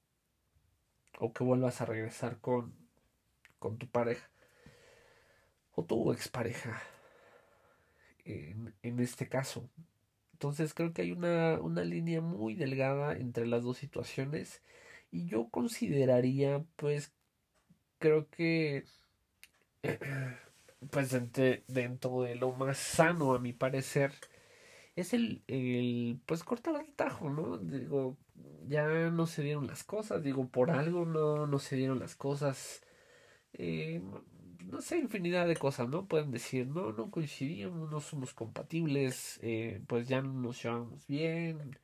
o 1.19 1.33
que 1.33 1.43
vuelvas 1.43 1.81
a 1.81 1.87
regresar 1.87 2.39
con, 2.39 2.73
con 3.59 3.79
tu 3.79 3.89
pareja 3.89 4.31
o 5.75 5.85
tu 5.85 6.13
expareja 6.13 6.81
en, 8.25 8.77
en 8.85 9.01
este 9.01 9.29
caso. 9.29 9.69
Entonces 10.35 10.73
creo 10.73 10.93
que 10.93 11.03
hay 11.03 11.11
una, 11.11 11.59
una 11.61 11.83
línea 11.83 12.21
muy 12.21 12.55
delgada 12.55 13.17
entre 13.17 13.45
las 13.45 13.65
dos 13.65 13.79
situaciones 13.79 14.63
y 15.11 15.27
yo 15.27 15.49
consideraría 15.49 16.65
pues 16.77 17.13
creo 18.05 18.29
que 18.29 18.85
pues 20.91 21.11
dentro 21.67 22.23
de 22.23 22.35
lo 22.35 22.53
más 22.53 22.77
sano 22.77 23.33
a 23.33 23.39
mi 23.39 23.55
parecer 23.55 24.13
es 24.95 25.15
el, 25.15 25.43
el 25.47 26.21
pues 26.27 26.45
cortar 26.45 26.77
el 26.85 26.93
tajo, 26.93 27.31
¿no? 27.31 27.57
Digo, 27.57 28.19
ya 28.69 28.87
no 29.11 29.27
se 29.27 29.43
dieron 29.43 29.67
las 29.67 29.85
cosas, 29.85 30.23
digo, 30.23 30.49
por 30.49 30.71
algo 30.71 31.07
no, 31.07 31.47
no 31.47 31.59
se 31.59 31.77
dieron 31.77 31.99
las 31.99 32.15
cosas. 32.15 32.83
Eh, 33.55 34.03
no 34.67 34.83
sé, 34.83 34.99
infinidad 34.99 35.49
de 35.49 35.57
cosas, 35.57 35.89
¿no? 35.89 36.07
Pueden 36.07 36.31
decir, 36.31 36.67
no, 36.67 36.93
no 36.93 37.11
coincidimos, 37.11 37.91
no 37.91 38.01
somos 38.01 38.35
compatibles, 38.35 39.41
eh, 39.43 39.83
pues 39.87 40.09
ya 40.09 40.21
no 40.21 40.33
nos 40.35 40.63
llevamos 40.63 41.07
bien, 41.07 41.79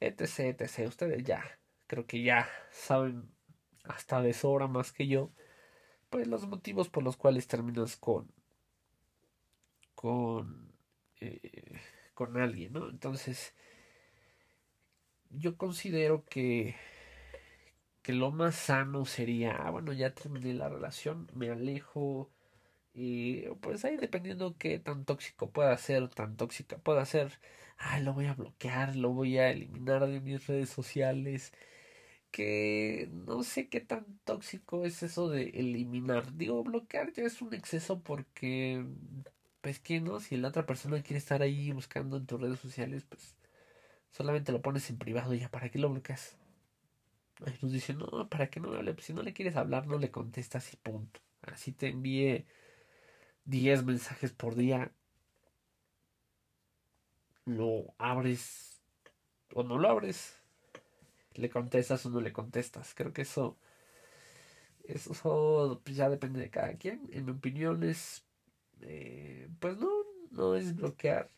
etc, 0.00 0.60
etc. 0.60 0.88
Ustedes 0.88 1.22
ya, 1.24 1.44
creo 1.86 2.06
que 2.06 2.22
ya 2.24 2.48
saben 2.72 3.30
hasta 3.84 4.20
de 4.22 4.32
sobra 4.32 4.66
más 4.66 4.92
que 4.92 5.06
yo 5.06 5.30
pues 6.14 6.28
los 6.28 6.46
motivos 6.46 6.88
por 6.88 7.02
los 7.02 7.16
cuales 7.16 7.48
terminas 7.48 7.96
con 7.96 8.30
con 9.96 10.72
eh, 11.20 11.80
con 12.14 12.36
alguien 12.36 12.72
no 12.72 12.88
entonces 12.88 13.52
yo 15.30 15.56
considero 15.56 16.24
que 16.24 16.76
que 18.02 18.12
lo 18.12 18.30
más 18.30 18.54
sano 18.54 19.06
sería 19.06 19.56
ah, 19.56 19.70
bueno 19.72 19.92
ya 19.92 20.14
terminé 20.14 20.54
la 20.54 20.68
relación 20.68 21.28
me 21.34 21.50
alejo 21.50 22.30
y 22.92 23.48
pues 23.60 23.84
ahí 23.84 23.96
dependiendo 23.96 24.54
qué 24.56 24.78
tan 24.78 25.04
tóxico 25.04 25.50
pueda 25.50 25.76
ser 25.78 26.08
tan 26.10 26.36
tóxica 26.36 26.78
pueda 26.78 27.04
ser 27.06 27.40
ah 27.76 27.98
lo 27.98 28.12
voy 28.14 28.26
a 28.26 28.34
bloquear 28.34 28.94
lo 28.94 29.10
voy 29.10 29.38
a 29.38 29.50
eliminar 29.50 30.06
de 30.06 30.20
mis 30.20 30.46
redes 30.46 30.68
sociales 30.68 31.52
que 32.34 33.08
no 33.12 33.44
sé 33.44 33.68
qué 33.68 33.80
tan 33.80 34.04
tóxico 34.24 34.84
es 34.84 35.04
eso 35.04 35.30
de 35.30 35.50
eliminar. 35.50 36.36
Digo, 36.36 36.64
bloquear 36.64 37.12
ya 37.12 37.22
es 37.22 37.40
un 37.40 37.54
exceso 37.54 38.00
porque, 38.00 38.84
pues 39.60 39.78
que 39.78 40.00
no, 40.00 40.18
si 40.18 40.36
la 40.36 40.48
otra 40.48 40.66
persona 40.66 41.00
quiere 41.00 41.18
estar 41.18 41.42
ahí 41.42 41.70
buscando 41.70 42.16
en 42.16 42.26
tus 42.26 42.40
redes 42.40 42.58
sociales, 42.58 43.04
pues 43.08 43.36
solamente 44.10 44.50
lo 44.50 44.62
pones 44.62 44.90
en 44.90 44.98
privado 44.98 45.32
y 45.32 45.38
ya, 45.38 45.48
¿para 45.48 45.68
qué 45.68 45.78
lo 45.78 45.90
bloqueas? 45.90 46.36
Ahí 47.46 47.56
nos 47.62 47.70
dicen, 47.70 47.98
no, 47.98 48.28
¿para 48.28 48.50
qué 48.50 48.58
no 48.58 48.72
hable? 48.72 48.94
Pues 48.94 49.06
si 49.06 49.14
no 49.14 49.22
le 49.22 49.32
quieres 49.32 49.54
hablar, 49.54 49.86
no 49.86 49.96
le 49.98 50.10
contestas 50.10 50.72
y 50.72 50.76
punto. 50.76 51.20
Así 51.42 51.70
te 51.70 51.88
envíe 51.88 52.46
10 53.44 53.84
mensajes 53.84 54.32
por 54.32 54.56
día. 54.56 54.90
Lo 57.44 57.94
abres 57.98 58.82
o 59.54 59.62
no 59.62 59.78
lo 59.78 59.88
abres 59.88 60.43
le 61.34 61.50
contestas 61.50 62.04
o 62.06 62.10
no 62.10 62.20
le 62.20 62.32
contestas. 62.32 62.94
Creo 62.94 63.12
que 63.12 63.22
eso, 63.22 63.56
eso 64.84 65.80
pues, 65.84 65.96
ya 65.96 66.08
depende 66.08 66.40
de 66.40 66.50
cada 66.50 66.74
quien. 66.74 67.08
En 67.12 67.26
mi 67.26 67.32
opinión 67.32 67.82
es, 67.82 68.24
eh, 68.82 69.48
pues 69.60 69.78
no, 69.78 69.90
no 70.30 70.54
es 70.54 70.74
bloquear. 70.76 71.30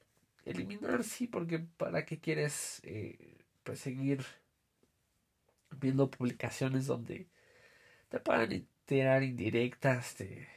Eliminar 0.44 1.02
sí, 1.04 1.26
porque 1.26 1.58
para 1.58 2.04
qué 2.04 2.20
quieres 2.20 2.80
eh, 2.84 3.38
pues 3.64 3.80
seguir 3.80 4.24
viendo 5.80 6.10
publicaciones 6.10 6.86
donde 6.86 7.26
te 8.08 8.20
puedan 8.20 8.66
tirar 8.84 9.22
indirectas, 9.22 10.14
te, 10.14 10.48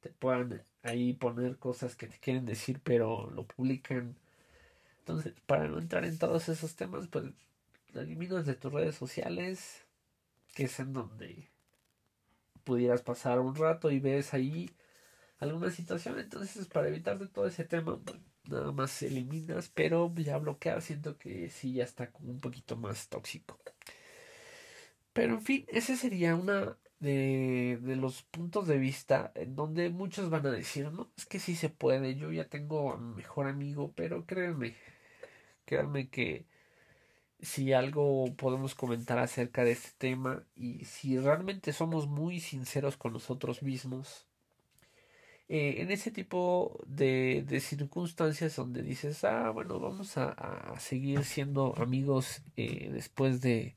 te 0.00 0.10
puedan 0.10 0.64
ahí 0.82 1.12
poner 1.14 1.58
cosas 1.58 1.96
que 1.96 2.06
te 2.08 2.18
quieren 2.18 2.46
decir, 2.46 2.80
pero 2.82 3.30
lo 3.30 3.46
publican. 3.46 4.16
Entonces, 5.00 5.34
para 5.46 5.68
no 5.68 5.78
entrar 5.78 6.04
en 6.04 6.18
todos 6.18 6.48
esos 6.48 6.76
temas, 6.76 7.08
pues 7.08 7.26
eliminas 7.96 8.46
de 8.46 8.54
tus 8.54 8.72
redes 8.72 8.94
sociales, 8.94 9.86
que 10.54 10.64
es 10.64 10.80
en 10.80 10.92
donde 10.92 11.50
pudieras 12.64 13.02
pasar 13.02 13.40
un 13.40 13.54
rato 13.54 13.90
y 13.90 14.00
ves 14.00 14.34
ahí 14.34 14.70
alguna 15.38 15.70
situación. 15.70 16.18
Entonces, 16.18 16.66
para 16.68 16.88
evitarte 16.88 17.26
todo 17.28 17.46
ese 17.46 17.64
tema, 17.64 18.00
nada 18.44 18.72
más 18.72 19.02
eliminas, 19.02 19.70
pero 19.74 20.12
ya 20.16 20.38
bloquear 20.38 20.82
siento 20.82 21.18
que 21.18 21.50
sí 21.50 21.74
ya 21.74 21.84
está 21.84 22.10
como 22.12 22.30
un 22.30 22.40
poquito 22.40 22.76
más 22.76 23.08
tóxico. 23.08 23.58
Pero 25.12 25.34
en 25.34 25.42
fin, 25.42 25.66
ese 25.68 25.96
sería 25.96 26.34
una 26.36 26.78
de, 27.00 27.78
de 27.82 27.96
los 27.96 28.22
puntos 28.22 28.66
de 28.66 28.78
vista 28.78 29.32
en 29.34 29.54
donde 29.56 29.90
muchos 29.90 30.30
van 30.30 30.46
a 30.46 30.50
decir, 30.52 30.90
no, 30.92 31.10
es 31.16 31.26
que 31.26 31.38
sí 31.40 31.56
se 31.56 31.68
puede, 31.68 32.14
yo 32.16 32.32
ya 32.32 32.48
tengo 32.48 32.92
a 32.92 32.96
mi 32.98 33.14
mejor 33.16 33.46
amigo, 33.48 33.92
pero 33.94 34.24
créanme, 34.26 34.76
créanme 35.64 36.08
que 36.10 36.46
si 37.42 37.72
algo 37.72 38.32
podemos 38.36 38.74
comentar 38.76 39.18
acerca 39.18 39.64
de 39.64 39.72
este 39.72 39.90
tema 39.98 40.44
y 40.54 40.84
si 40.84 41.18
realmente 41.18 41.72
somos 41.72 42.06
muy 42.06 42.38
sinceros 42.38 42.96
con 42.96 43.12
nosotros 43.12 43.62
mismos 43.64 44.26
eh, 45.48 45.82
en 45.82 45.90
ese 45.90 46.12
tipo 46.12 46.80
de, 46.86 47.44
de, 47.46 47.60
circunstancias 47.60 48.54
donde 48.54 48.82
dices 48.82 49.24
ah 49.24 49.50
bueno 49.50 49.80
vamos 49.80 50.16
a, 50.16 50.30
a 50.30 50.78
seguir 50.78 51.24
siendo 51.24 51.74
amigos 51.78 52.42
eh, 52.56 52.90
después 52.92 53.40
de, 53.40 53.74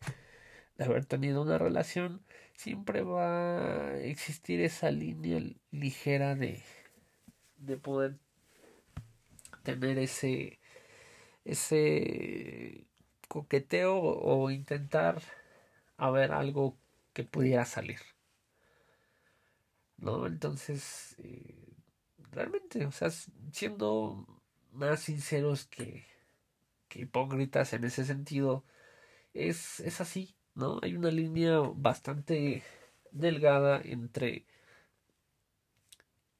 de 0.77 0.85
haber 0.85 1.05
tenido 1.05 1.41
una 1.41 1.57
relación 1.57 2.21
siempre 2.53 3.01
va 3.01 3.87
a 3.89 3.97
existir 3.97 4.61
esa 4.61 4.91
línea 4.91 5.41
ligera 5.71 6.35
de 6.35 6.61
de 7.57 7.77
poder 7.77 8.19
tener 9.63 9.97
ese 9.97 10.59
ese 11.45 12.85
coqueteo 13.27 13.97
o 13.97 14.51
intentar 14.51 15.21
a 15.97 16.09
ver 16.11 16.31
algo 16.31 16.77
que 17.13 17.23
pudiera 17.23 17.65
salir. 17.65 17.99
¿No? 19.97 20.27
Entonces, 20.27 21.15
eh, 21.19 21.73
realmente, 22.31 22.85
o 22.85 22.91
sea, 22.91 23.09
siendo 23.51 24.25
más 24.71 25.01
sinceros 25.01 25.65
que, 25.65 26.05
que 26.89 27.01
hipócritas 27.01 27.73
en 27.73 27.85
ese 27.85 28.05
sentido, 28.05 28.65
es, 29.33 29.79
es 29.81 30.01
así, 30.01 30.35
¿no? 30.55 30.79
Hay 30.83 30.95
una 30.95 31.11
línea 31.11 31.59
bastante 31.59 32.63
delgada 33.11 33.81
entre 33.83 34.45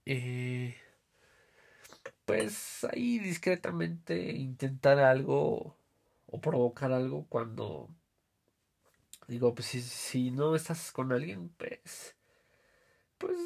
eh, 0.05 0.75
pues 2.25 2.83
ahí 2.91 3.19
discretamente 3.19 4.31
intentar 4.33 4.99
algo 4.99 5.77
o 6.27 6.41
provocar 6.41 6.91
algo 6.91 7.25
cuando 7.29 7.89
digo 9.27 9.55
pues 9.55 9.67
si, 9.67 9.81
si 9.81 10.31
no 10.31 10.55
estás 10.55 10.91
con 10.91 11.11
alguien 11.11 11.49
pues 11.57 12.15
pues 13.17 13.37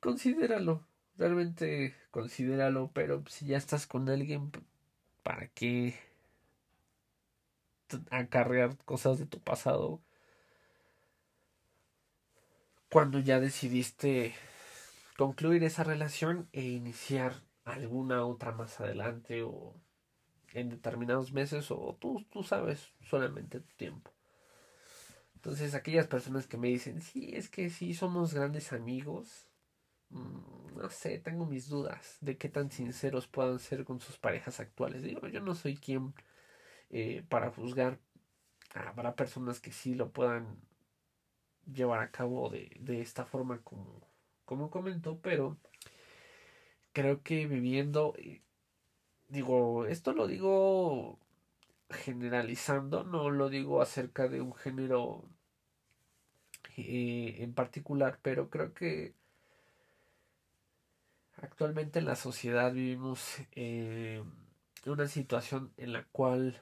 considéralo 0.00 0.86
realmente 1.16 1.94
considéralo 2.10 2.90
pero 2.92 3.22
si 3.28 3.46
ya 3.46 3.56
estás 3.56 3.86
con 3.86 4.08
alguien 4.08 4.50
para 5.22 5.48
qué 5.48 5.94
acarrear 8.10 8.76
cosas 8.84 9.18
de 9.18 9.26
tu 9.26 9.40
pasado 9.40 10.00
cuando 12.90 13.18
ya 13.18 13.40
decidiste 13.40 14.34
concluir 15.16 15.64
esa 15.64 15.84
relación 15.84 16.48
e 16.52 16.62
iniciar 16.62 17.42
alguna 17.64 18.24
otra 18.24 18.52
más 18.52 18.80
adelante 18.80 19.42
o 19.42 19.74
en 20.54 20.68
determinados 20.70 21.32
meses 21.32 21.70
o 21.70 21.96
tú, 22.00 22.24
tú 22.30 22.42
sabes 22.42 22.92
solamente 23.08 23.60
tu 23.60 23.74
tiempo. 23.76 24.10
Entonces 25.34 25.74
aquellas 25.74 26.06
personas 26.06 26.46
que 26.46 26.56
me 26.56 26.68
dicen, 26.68 27.02
sí, 27.02 27.30
es 27.34 27.48
que 27.48 27.68
sí 27.70 27.94
somos 27.94 28.32
grandes 28.34 28.72
amigos, 28.72 29.48
mm, 30.10 30.76
no 30.76 30.90
sé, 30.90 31.18
tengo 31.18 31.46
mis 31.46 31.68
dudas 31.68 32.18
de 32.20 32.36
qué 32.38 32.48
tan 32.48 32.70
sinceros 32.70 33.26
puedan 33.26 33.58
ser 33.58 33.84
con 33.84 34.00
sus 34.00 34.18
parejas 34.18 34.60
actuales. 34.60 35.02
Digo, 35.02 35.26
yo 35.28 35.40
no 35.40 35.54
soy 35.54 35.76
quien 35.76 36.14
eh, 36.90 37.24
para 37.28 37.50
juzgar. 37.50 37.98
Habrá 38.74 39.16
personas 39.16 39.60
que 39.60 39.72
sí 39.72 39.94
lo 39.94 40.12
puedan 40.12 40.58
llevar 41.72 42.00
a 42.00 42.10
cabo 42.10 42.48
de, 42.50 42.76
de 42.80 43.00
esta 43.00 43.24
forma 43.24 43.60
como, 43.62 44.00
como 44.44 44.70
comentó, 44.70 45.18
pero 45.20 45.56
creo 46.92 47.22
que 47.22 47.46
viviendo, 47.46 48.14
eh, 48.18 48.42
digo, 49.32 49.86
esto 49.86 50.12
lo 50.12 50.26
digo 50.26 51.18
generalizando, 51.90 53.04
no 53.04 53.30
lo 53.30 53.48
digo 53.48 53.82
acerca 53.82 54.28
de 54.28 54.40
un 54.40 54.54
género 54.54 55.24
eh, 56.76 57.36
en 57.40 57.54
particular, 57.54 58.18
pero 58.22 58.50
creo 58.50 58.74
que 58.74 59.14
actualmente 61.36 61.98
en 61.98 62.06
la 62.06 62.16
sociedad 62.16 62.72
vivimos 62.72 63.38
eh, 63.52 64.22
una 64.86 65.08
situación 65.08 65.72
en 65.78 65.92
la 65.94 66.04
cual 66.04 66.60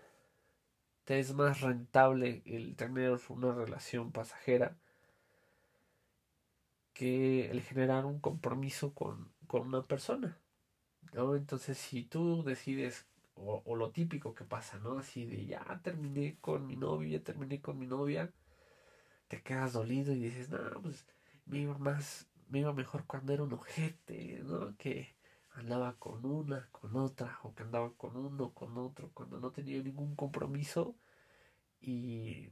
te 1.05 1.19
es 1.19 1.35
más 1.35 1.61
rentable 1.61 2.43
el 2.47 2.77
tener 2.77 3.19
una 3.31 3.53
relación 3.53 4.13
pasajera 4.13 4.77
que 6.95 7.51
el 7.51 7.63
generar 7.63 8.05
un 8.05 8.21
compromiso 8.21 8.95
con, 8.95 9.33
con 9.47 9.67
una 9.67 9.83
persona. 9.83 10.39
¿No? 11.13 11.35
Entonces, 11.37 11.79
si 11.79 12.05
tú 12.05 12.43
decides, 12.45 13.07
o, 13.35 13.77
lo 13.77 13.91
típico 13.91 14.35
que 14.35 14.45
pasa, 14.45 14.79
¿no? 14.79 14.99
Así 14.99 15.27
de 15.27 15.47
ya 15.47 15.81
terminé 15.83 16.39
con 16.41 16.67
mi 16.67 16.77
novio, 16.77 17.09
ya 17.09 17.25
terminé 17.25 17.61
con 17.61 17.79
mi 17.79 17.87
novia, 17.87 18.33
te 19.29 19.43
quedas 19.43 19.73
dolido 19.75 20.13
y 20.13 20.21
dices, 20.21 20.51
no, 20.51 20.59
pues 20.83 21.07
me 21.47 21.59
iba 21.61 21.79
más, 21.79 22.29
me 22.49 22.61
iba 22.61 22.73
mejor 22.73 23.07
cuando 23.07 23.33
era 23.33 23.43
un 23.45 23.53
ojete, 23.55 24.41
¿no? 24.45 24.77
Que 24.77 25.17
andaba 25.53 25.97
con 25.99 26.25
una, 26.27 26.69
con 26.73 26.97
otra, 26.97 27.39
o 27.43 27.55
que 27.55 27.63
andaba 27.63 27.93
con 27.95 28.17
uno, 28.17 28.53
con 28.55 28.77
otro, 28.79 29.11
cuando 29.15 29.41
no 29.41 29.51
tenía 29.53 29.83
ningún 29.83 30.17
compromiso 30.17 30.97
y 31.81 32.51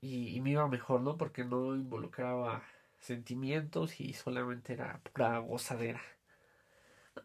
y, 0.00 0.40
me 0.40 0.50
iba 0.52 0.68
mejor, 0.68 1.00
¿no? 1.00 1.16
Porque 1.16 1.44
no 1.44 1.74
involucraba 1.74 2.62
sentimientos 3.00 4.00
y 4.00 4.12
solamente 4.12 4.72
era 4.74 5.00
pura 5.00 5.38
gozadera. 5.38 6.02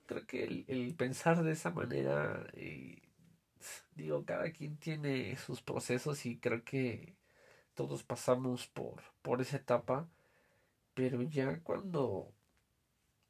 Creo 0.06 0.26
que 0.26 0.44
el, 0.44 0.66
el 0.68 0.96
pensar 0.96 1.44
de 1.44 1.52
esa 1.52 1.72
manera, 1.72 2.48
eh, 2.54 3.02
digo, 3.96 4.26
cada 4.26 4.52
quien 4.52 4.78
tiene 4.78 5.38
sus 5.38 5.62
procesos 5.62 6.26
y 6.26 6.40
creo 6.40 6.64
que 6.64 7.16
todos 7.74 8.04
pasamos 8.04 8.68
por, 8.68 9.02
por 9.22 9.42
esa 9.42 9.58
etapa, 9.58 10.08
pero 10.94 11.22
ya 11.24 11.60
cuando 11.62 12.34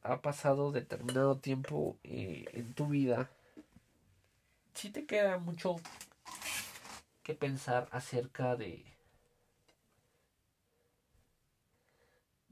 ha 0.02 0.22
pasado 0.22 0.72
determinado 0.72 1.40
tiempo 1.40 1.98
eh, 2.04 2.46
en 2.54 2.74
tu 2.74 2.88
vida, 2.88 3.30
sí 4.74 4.90
te 4.90 5.06
queda 5.06 5.38
mucho 5.38 5.76
que 7.24 7.34
pensar 7.36 7.88
acerca 7.92 8.56
de 8.56 8.93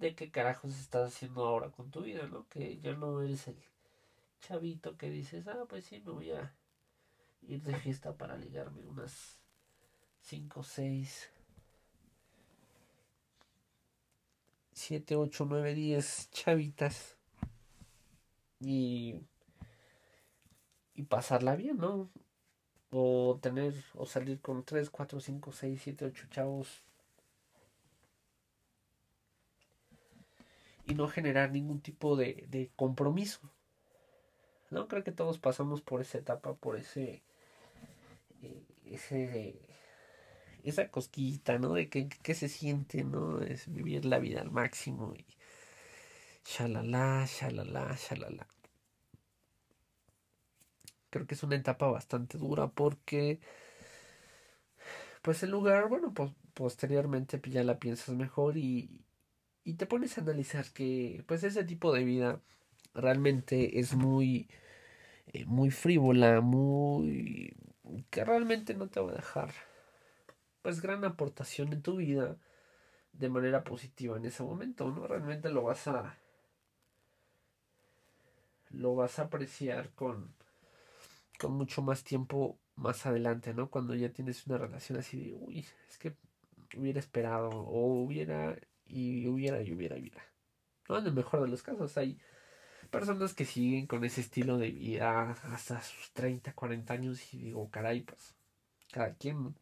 de 0.01 0.15
qué 0.15 0.31
carajos 0.31 0.77
estás 0.79 1.13
haciendo 1.13 1.45
ahora 1.45 1.69
con 1.69 1.91
tu 1.91 2.01
vida, 2.01 2.27
¿no? 2.27 2.47
Que 2.49 2.79
ya 2.79 2.93
no 2.93 3.21
eres 3.21 3.47
el 3.47 3.57
chavito 4.41 4.97
que 4.97 5.09
dices, 5.09 5.47
ah, 5.47 5.65
pues 5.69 5.85
sí, 5.85 6.01
me 6.03 6.11
voy 6.11 6.31
a 6.31 6.53
ir 7.43 7.61
de 7.61 7.75
fiesta 7.75 8.17
para 8.17 8.35
ligarme 8.35 8.81
unas 8.87 9.39
5, 10.21 10.63
6, 10.63 11.29
7, 14.73 15.15
8, 15.15 15.45
9, 15.47 15.75
10 15.75 16.31
chavitas 16.31 17.17
y, 18.59 19.15
y 20.95 21.03
pasarla 21.03 21.55
bien, 21.55 21.77
¿no? 21.77 22.09
O 22.89 23.39
tener, 23.41 23.73
o 23.93 24.05
salir 24.07 24.41
con 24.41 24.63
3, 24.63 24.89
4, 24.89 25.19
5, 25.19 25.51
6, 25.51 25.81
7, 25.83 26.05
8 26.05 26.27
chavos 26.31 26.83
y 30.91 30.93
no 30.93 31.07
generar 31.07 31.51
ningún 31.51 31.79
tipo 31.79 32.17
de, 32.17 32.45
de 32.49 32.69
compromiso. 32.75 33.39
No 34.71 34.87
creo 34.89 35.03
que 35.05 35.13
todos 35.13 35.39
pasamos 35.39 35.81
por 35.81 36.01
esa 36.01 36.17
etapa, 36.17 36.53
por 36.53 36.77
ese, 36.77 37.23
eh, 38.41 39.55
esa 40.63 40.91
cosquillita, 40.91 41.59
¿no? 41.59 41.73
De 41.73 41.89
que, 41.89 42.33
se 42.33 42.49
siente, 42.49 43.05
¿no? 43.05 43.41
Es 43.41 43.71
vivir 43.71 44.03
la 44.05 44.19
vida 44.19 44.41
al 44.41 44.51
máximo 44.51 45.13
y 45.15 45.25
shalala, 46.45 47.25
shalala, 47.25 47.95
shalala. 47.95 48.47
Creo 51.09 51.25
que 51.25 51.35
es 51.35 51.43
una 51.43 51.55
etapa 51.55 51.87
bastante 51.87 52.37
dura 52.37 52.67
porque, 52.67 53.39
pues 55.21 55.41
el 55.43 55.51
lugar, 55.51 55.87
bueno, 55.87 56.13
pues 56.13 56.31
posteriormente 56.53 57.41
ya 57.49 57.63
la 57.63 57.79
piensas 57.79 58.15
mejor 58.15 58.57
y, 58.57 59.05
y 59.63 59.75
te 59.75 59.85
pones 59.85 60.17
a 60.17 60.21
analizar 60.21 60.65
que 60.73 61.23
pues 61.27 61.43
ese 61.43 61.63
tipo 61.63 61.93
de 61.93 62.03
vida 62.03 62.41
realmente 62.93 63.79
es 63.79 63.93
muy 63.93 64.49
eh, 65.27 65.45
muy 65.45 65.71
frívola 65.71 66.41
muy 66.41 67.55
que 68.09 68.23
realmente 68.23 68.73
no 68.73 68.87
te 68.87 68.99
va 68.99 69.11
a 69.11 69.15
dejar 69.15 69.53
pues 70.61 70.81
gran 70.81 71.03
aportación 71.05 71.73
en 71.73 71.81
tu 71.81 71.97
vida 71.97 72.37
de 73.13 73.29
manera 73.29 73.63
positiva 73.63 74.17
en 74.17 74.25
ese 74.25 74.43
momento 74.43 74.89
no 74.89 75.07
realmente 75.07 75.49
lo 75.49 75.63
vas 75.63 75.87
a 75.87 76.17
lo 78.69 78.95
vas 78.95 79.19
a 79.19 79.23
apreciar 79.23 79.89
con 79.91 80.33
con 81.39 81.53
mucho 81.53 81.81
más 81.81 82.03
tiempo 82.03 82.57
más 82.75 83.05
adelante 83.05 83.53
no 83.53 83.69
cuando 83.69 83.95
ya 83.95 84.09
tienes 84.09 84.47
una 84.47 84.57
relación 84.57 84.97
así 84.99 85.17
de 85.17 85.33
uy 85.33 85.65
es 85.89 85.97
que 85.97 86.15
hubiera 86.77 86.99
esperado 86.99 87.49
o 87.49 88.03
hubiera 88.03 88.55
y 88.91 89.27
hubiera 89.27 89.61
y 89.61 89.71
hubiera 89.71 89.97
y 89.97 90.01
hubiera. 90.01 90.25
¿no? 90.89 90.99
En 90.99 91.05
el 91.05 91.13
mejor 91.13 91.41
de 91.41 91.47
los 91.47 91.63
casos 91.63 91.97
hay 91.97 92.19
personas 92.89 93.33
que 93.33 93.45
siguen 93.45 93.87
con 93.87 94.03
ese 94.03 94.21
estilo 94.21 94.57
de 94.57 94.71
vida 94.71 95.31
hasta 95.31 95.81
sus 95.81 96.11
30, 96.11 96.53
40 96.53 96.93
años 96.93 97.33
y 97.33 97.37
digo, 97.39 97.69
caray, 97.69 98.01
pues 98.01 98.35
cada 98.91 99.13
quien 99.15 99.55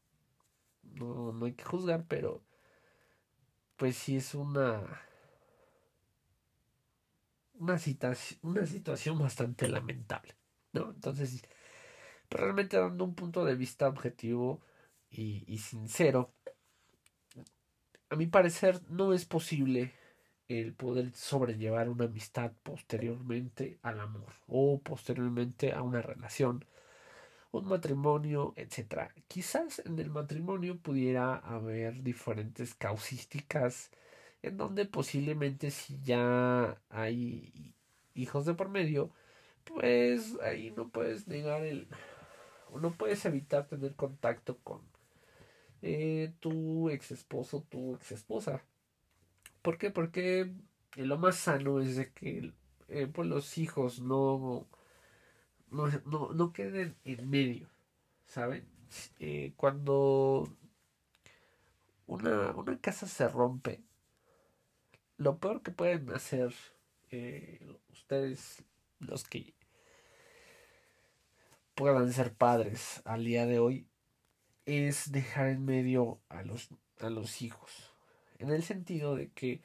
no, 0.83 1.31
no 1.33 1.45
hay 1.45 1.53
que 1.53 1.63
juzgar, 1.63 2.05
pero 2.07 2.41
pues 3.77 3.95
sí 3.95 4.17
es 4.17 4.33
una 4.33 4.83
una, 7.59 7.77
situación, 7.77 8.39
una 8.43 8.65
situación 8.65 9.19
bastante 9.19 9.67
lamentable, 9.67 10.35
¿no? 10.73 10.91
Entonces, 10.91 11.43
pero 12.27 12.45
realmente 12.45 12.77
dando 12.77 13.03
un 13.03 13.15
punto 13.15 13.45
de 13.45 13.55
vista 13.55 13.87
objetivo 13.87 14.61
y, 15.09 15.43
y 15.47 15.57
sincero, 15.59 16.33
a 18.09 18.15
mi 18.15 18.27
parecer 18.27 18.81
no 18.89 19.13
es 19.13 19.25
posible 19.25 19.93
el 20.47 20.73
poder 20.73 21.11
sobrellevar 21.13 21.89
una 21.89 22.05
amistad 22.05 22.51
posteriormente 22.63 23.77
al 23.83 23.99
amor 23.99 24.33
o 24.47 24.79
posteriormente 24.79 25.73
a 25.73 25.83
una 25.83 26.01
relación 26.01 26.65
un 27.51 27.67
matrimonio, 27.67 28.53
etcétera. 28.55 29.11
Quizás 29.27 29.79
en 29.85 29.97
el 29.99 30.09
matrimonio 30.09 30.77
pudiera 30.77 31.35
haber 31.35 32.03
diferentes 32.03 32.75
causísticas 32.75 33.91
en 34.41 34.57
donde 34.57 34.85
posiblemente 34.85 35.71
si 35.71 35.99
ya 36.03 36.79
hay 36.89 37.73
hijos 38.13 38.45
de 38.45 38.53
por 38.53 38.69
medio, 38.69 39.11
pues 39.63 40.37
ahí 40.41 40.71
no 40.75 40.89
puedes 40.89 41.27
negar 41.27 41.63
el 41.63 41.87
no 42.79 42.91
puedes 42.91 43.25
evitar 43.25 43.67
tener 43.67 43.95
contacto 43.95 44.57
con 44.63 44.81
eh, 45.81 46.33
tu 46.39 46.89
ex 46.89 47.11
esposo, 47.11 47.65
tu 47.69 47.95
ex 47.95 48.11
esposa. 48.11 48.63
¿Por 49.61 49.77
qué? 49.77 49.91
Porque 49.91 50.51
lo 50.95 51.17
más 51.17 51.37
sano 51.37 51.79
es 51.79 51.95
de 51.95 52.11
que 52.11 52.53
eh, 52.89 53.07
pues 53.07 53.27
los 53.27 53.57
hijos 53.57 54.01
no, 54.01 54.67
no, 55.71 55.87
no, 56.33 56.53
queden 56.53 56.95
en 57.05 57.29
medio, 57.29 57.69
¿saben? 58.25 58.67
Eh, 59.19 59.53
cuando 59.55 60.49
una, 62.07 62.51
una 62.51 62.79
casa 62.79 63.07
se 63.07 63.27
rompe, 63.27 63.83
lo 65.17 65.37
peor 65.39 65.61
que 65.61 65.71
pueden 65.71 66.09
hacer 66.11 66.53
ustedes, 67.89 68.63
los 68.99 69.23
que 69.23 69.53
puedan 71.75 72.11
ser 72.11 72.33
padres 72.33 73.01
al 73.05 73.23
día 73.23 73.45
de 73.45 73.59
hoy, 73.59 73.88
es 74.69 75.11
dejar 75.11 75.47
en 75.49 75.65
medio 75.65 76.19
a 76.29 76.43
los, 76.43 76.69
a 76.99 77.09
los 77.09 77.41
hijos. 77.41 77.93
En 78.37 78.51
el 78.51 78.63
sentido 78.63 79.15
de 79.15 79.29
que, 79.31 79.61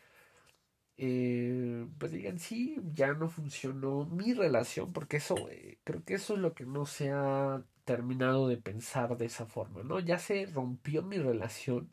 eh, 0.97 1.87
pues 1.99 2.13
digan, 2.13 2.39
sí, 2.39 2.77
ya 2.95 3.15
no 3.15 3.29
funcionó 3.29 4.07
mi 4.07 4.35
relación, 4.35 4.93
porque 4.93 5.19
eso, 5.19 5.37
eh, 5.51 5.79
creo 5.85 6.05
que 6.05 6.15
eso 6.15 6.35
es 6.35 6.41
lo 6.41 6.55
que 6.55 6.65
no 6.65 6.87
se 6.87 7.11
ha 7.11 7.63
terminado 7.85 8.49
de 8.49 8.57
pensar 8.57 9.17
de 9.17 9.27
esa 9.27 9.47
forma, 9.47 9.83
¿no? 9.83 10.01
Ya 10.01 10.19
se 10.19 10.47
rompió 10.47 11.03
mi 11.03 11.19
relación 11.19 11.91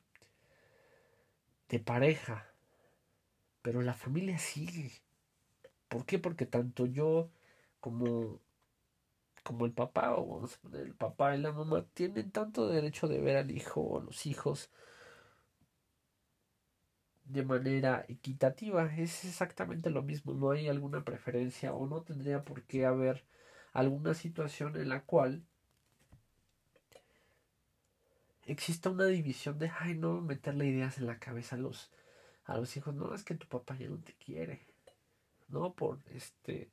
de 1.69 1.79
pareja, 1.79 2.47
pero 3.61 3.81
la 3.81 3.93
familia 3.93 4.37
sigue. 4.37 4.91
¿Por 5.87 6.05
qué? 6.05 6.19
Porque 6.19 6.45
tanto 6.45 6.85
yo 6.85 7.29
como 7.79 8.39
como 9.43 9.65
el 9.65 9.73
papá 9.73 10.15
o 10.15 10.47
el 10.73 10.93
papá 10.95 11.35
y 11.35 11.39
la 11.41 11.51
mamá 11.51 11.85
tienen 11.93 12.31
tanto 12.31 12.67
derecho 12.67 13.07
de 13.07 13.19
ver 13.19 13.37
al 13.37 13.51
hijo 13.51 13.81
o 13.81 14.01
los 14.01 14.25
hijos 14.25 14.69
de 17.25 17.43
manera 17.43 18.05
equitativa. 18.07 18.85
Es 18.95 19.25
exactamente 19.25 19.89
lo 19.89 20.03
mismo. 20.03 20.33
No 20.33 20.51
hay 20.51 20.67
alguna 20.67 21.03
preferencia 21.03 21.73
o 21.73 21.87
no 21.87 22.01
tendría 22.03 22.43
por 22.43 22.63
qué 22.63 22.85
haber 22.85 23.23
alguna 23.73 24.13
situación 24.13 24.75
en 24.75 24.89
la 24.89 25.03
cual 25.03 25.43
exista 28.45 28.89
una 28.89 29.05
división 29.05 29.57
de, 29.59 29.71
ay, 29.79 29.95
no 29.95 30.21
meterle 30.21 30.65
ideas 30.67 30.97
en 30.97 31.07
la 31.07 31.19
cabeza 31.19 31.55
a 31.55 31.59
los, 31.59 31.91
a 32.45 32.57
los 32.57 32.75
hijos. 32.77 32.93
No, 32.95 33.13
es 33.13 33.23
que 33.23 33.35
tu 33.35 33.47
papá 33.47 33.77
ya 33.77 33.87
no 33.89 33.97
te 33.99 34.13
quiere. 34.13 34.67
No, 35.49 35.73
por 35.73 35.99
este 36.11 36.69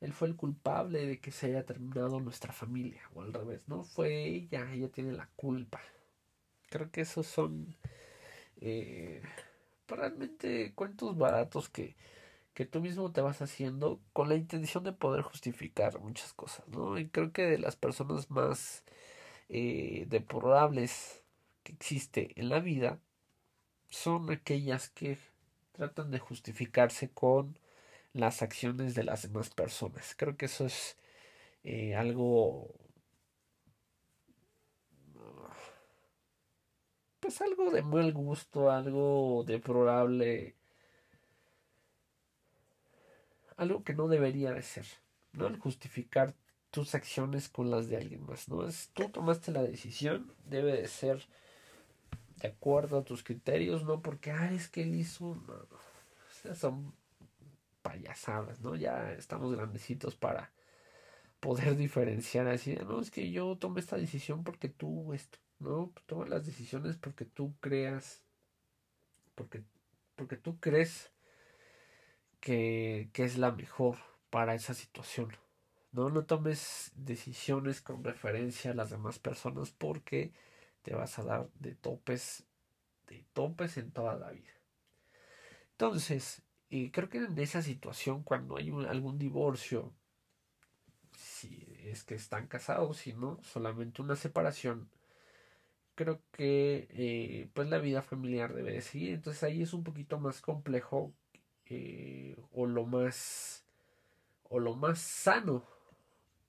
él 0.00 0.12
fue 0.12 0.28
el 0.28 0.36
culpable 0.36 1.06
de 1.06 1.20
que 1.20 1.30
se 1.30 1.46
haya 1.46 1.66
terminado 1.66 2.20
nuestra 2.20 2.52
familia, 2.52 3.02
o 3.14 3.22
al 3.22 3.32
revés, 3.32 3.68
¿no? 3.68 3.84
Fue 3.84 4.24
ella, 4.24 4.72
ella 4.72 4.88
tiene 4.88 5.12
la 5.12 5.28
culpa. 5.36 5.80
Creo 6.70 6.90
que 6.90 7.02
esos 7.02 7.26
son 7.26 7.76
eh, 8.60 9.22
realmente 9.88 10.72
cuentos 10.74 11.18
baratos 11.18 11.68
que, 11.68 11.96
que 12.54 12.64
tú 12.64 12.80
mismo 12.80 13.12
te 13.12 13.20
vas 13.20 13.42
haciendo 13.42 14.00
con 14.12 14.28
la 14.28 14.36
intención 14.36 14.84
de 14.84 14.92
poder 14.92 15.22
justificar 15.22 16.00
muchas 16.00 16.32
cosas, 16.32 16.66
¿no? 16.68 16.98
Y 16.98 17.08
creo 17.08 17.32
que 17.32 17.42
de 17.42 17.58
las 17.58 17.76
personas 17.76 18.30
más 18.30 18.84
eh, 19.48 20.06
deplorables 20.08 21.22
que 21.62 21.72
existe 21.72 22.32
en 22.40 22.48
la 22.48 22.60
vida 22.60 23.00
son 23.90 24.30
aquellas 24.30 24.88
que 24.90 25.18
tratan 25.72 26.10
de 26.10 26.18
justificarse 26.18 27.10
con 27.10 27.58
las 28.12 28.42
acciones 28.42 28.94
de 28.94 29.04
las 29.04 29.22
demás 29.22 29.50
personas. 29.50 30.14
Creo 30.16 30.36
que 30.36 30.46
eso 30.46 30.66
es 30.66 30.96
eh, 31.64 31.94
algo... 31.94 32.74
Pues 37.20 37.40
algo 37.42 37.70
de 37.70 37.82
mal 37.82 38.12
gusto, 38.12 38.70
algo 38.70 39.44
deplorable, 39.46 40.56
algo 43.56 43.84
que 43.84 43.94
no 43.94 44.08
debería 44.08 44.52
de 44.52 44.62
ser, 44.62 44.86
¿no? 45.32 45.54
Justificar 45.58 46.34
tus 46.70 46.94
acciones 46.94 47.50
con 47.50 47.70
las 47.70 47.88
de 47.88 47.98
alguien 47.98 48.24
más, 48.24 48.48
¿no? 48.48 48.66
Es, 48.66 48.90
tú 48.94 49.10
tomaste 49.10 49.52
la 49.52 49.62
decisión, 49.62 50.32
debe 50.46 50.72
de 50.72 50.88
ser 50.88 51.28
de 52.36 52.48
acuerdo 52.48 52.98
a 52.98 53.04
tus 53.04 53.22
criterios, 53.22 53.84
no 53.84 54.00
porque, 54.00 54.30
ah, 54.30 54.50
es 54.50 54.68
que 54.68 54.82
él 54.82 54.94
hizo, 54.94 55.36
son 56.54 56.94
payasadas, 57.82 58.60
¿no? 58.60 58.76
Ya 58.76 59.12
estamos 59.12 59.54
grandecitos 59.54 60.16
para 60.16 60.52
poder 61.40 61.76
diferenciar 61.76 62.46
así, 62.48 62.76
no, 62.76 63.00
es 63.00 63.10
que 63.10 63.30
yo 63.30 63.56
tomé 63.56 63.80
esta 63.80 63.96
decisión 63.96 64.44
porque 64.44 64.68
tú 64.68 65.12
esto, 65.14 65.38
¿no? 65.58 65.92
Toma 66.06 66.26
las 66.26 66.46
decisiones 66.46 66.96
porque 66.96 67.24
tú 67.24 67.54
creas, 67.60 68.22
porque, 69.34 69.64
porque 70.16 70.36
tú 70.36 70.60
crees 70.60 71.12
que, 72.40 73.10
que 73.12 73.24
es 73.24 73.38
la 73.38 73.52
mejor 73.52 73.96
para 74.30 74.54
esa 74.54 74.74
situación. 74.74 75.30
No, 75.92 76.08
no 76.10 76.24
tomes 76.24 76.92
decisiones 76.94 77.80
con 77.80 78.04
referencia 78.04 78.70
a 78.70 78.74
las 78.74 78.90
demás 78.90 79.18
personas 79.18 79.70
porque 79.72 80.32
te 80.82 80.94
vas 80.94 81.18
a 81.18 81.24
dar 81.24 81.50
de 81.54 81.74
topes, 81.74 82.44
de 83.08 83.24
topes 83.32 83.76
en 83.76 83.90
toda 83.90 84.14
la 84.16 84.30
vida. 84.30 84.52
Entonces, 85.72 86.42
y 86.70 86.90
creo 86.90 87.08
que 87.08 87.18
en 87.18 87.38
esa 87.38 87.62
situación, 87.62 88.22
cuando 88.22 88.56
hay 88.56 88.70
algún 88.88 89.18
divorcio, 89.18 89.92
si 91.12 91.66
es 91.84 92.04
que 92.04 92.14
están 92.14 92.46
casados, 92.46 92.98
si 92.98 93.12
no, 93.12 93.40
solamente 93.42 94.02
una 94.02 94.14
separación, 94.14 94.88
creo 95.96 96.22
que 96.32 96.88
eh, 96.90 97.50
pues 97.54 97.68
la 97.68 97.78
vida 97.78 98.02
familiar 98.02 98.54
debe 98.54 98.72
de 98.72 98.82
seguir. 98.82 99.14
Entonces 99.14 99.42
ahí 99.42 99.62
es 99.62 99.74
un 99.74 99.82
poquito 99.84 100.20
más 100.20 100.40
complejo 100.40 101.12
eh, 101.66 102.36
o 102.52 102.66
lo 102.66 102.86
más 102.86 103.64
o 104.44 104.60
lo 104.60 104.76
más 104.76 105.00
sano 105.00 105.64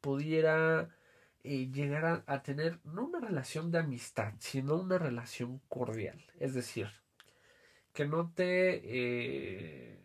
pudiera 0.02 0.90
eh, 1.44 1.70
llegar 1.72 2.24
a, 2.28 2.44
tener 2.44 2.80
no 2.84 3.06
una 3.06 3.20
relación 3.20 3.72
de 3.72 3.80
amistad, 3.80 4.34
sino 4.40 4.76
una 4.76 4.98
relación 5.00 5.60
cordial. 5.68 6.24
Es 6.40 6.54
decir, 6.54 6.90
que 7.94 8.06
no 8.08 8.32
te 8.32 10.02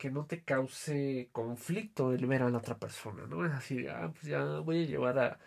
que 0.00 0.10
no 0.10 0.24
te 0.26 0.42
cause 0.44 1.28
conflicto 1.30 2.12
el 2.14 2.26
ver 2.26 2.42
a 2.42 2.50
la 2.50 2.58
otra 2.58 2.78
persona, 2.78 3.26
¿no? 3.26 3.44
Es 3.46 3.52
así, 3.52 3.86
ah, 3.86 4.10
pues 4.14 4.24
ya 4.24 4.60
voy 4.60 4.84
a 4.84 4.86
llevar 4.86 5.18
a, 5.18 5.38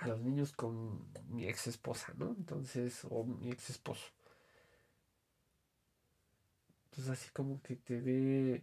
a 0.00 0.08
los 0.08 0.20
niños 0.20 0.52
con 0.52 1.10
mi 1.30 1.46
ex 1.48 1.68
esposa, 1.68 2.12
¿no? 2.18 2.34
Entonces, 2.38 3.06
o 3.10 3.24
mi 3.24 3.50
ex 3.50 3.70
esposo. 3.70 4.04
Entonces, 6.90 7.12
así 7.12 7.30
como 7.32 7.62
que 7.62 7.76
te 7.76 8.00
dé 8.02 8.62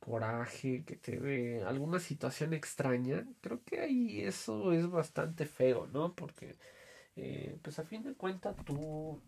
coraje, 0.00 0.84
que 0.84 0.96
te 0.96 1.20
dé 1.20 1.62
alguna 1.64 2.00
situación 2.00 2.52
extraña, 2.52 3.24
creo 3.40 3.62
que 3.64 3.80
ahí 3.80 4.22
eso 4.22 4.72
es 4.72 4.88
bastante 4.90 5.46
feo, 5.46 5.86
¿no? 5.86 6.14
Porque, 6.16 6.56
eh, 7.16 7.58
pues 7.62 7.78
a 7.78 7.84
fin 7.84 8.02
de 8.02 8.14
cuentas, 8.14 8.56
tú 8.64 9.20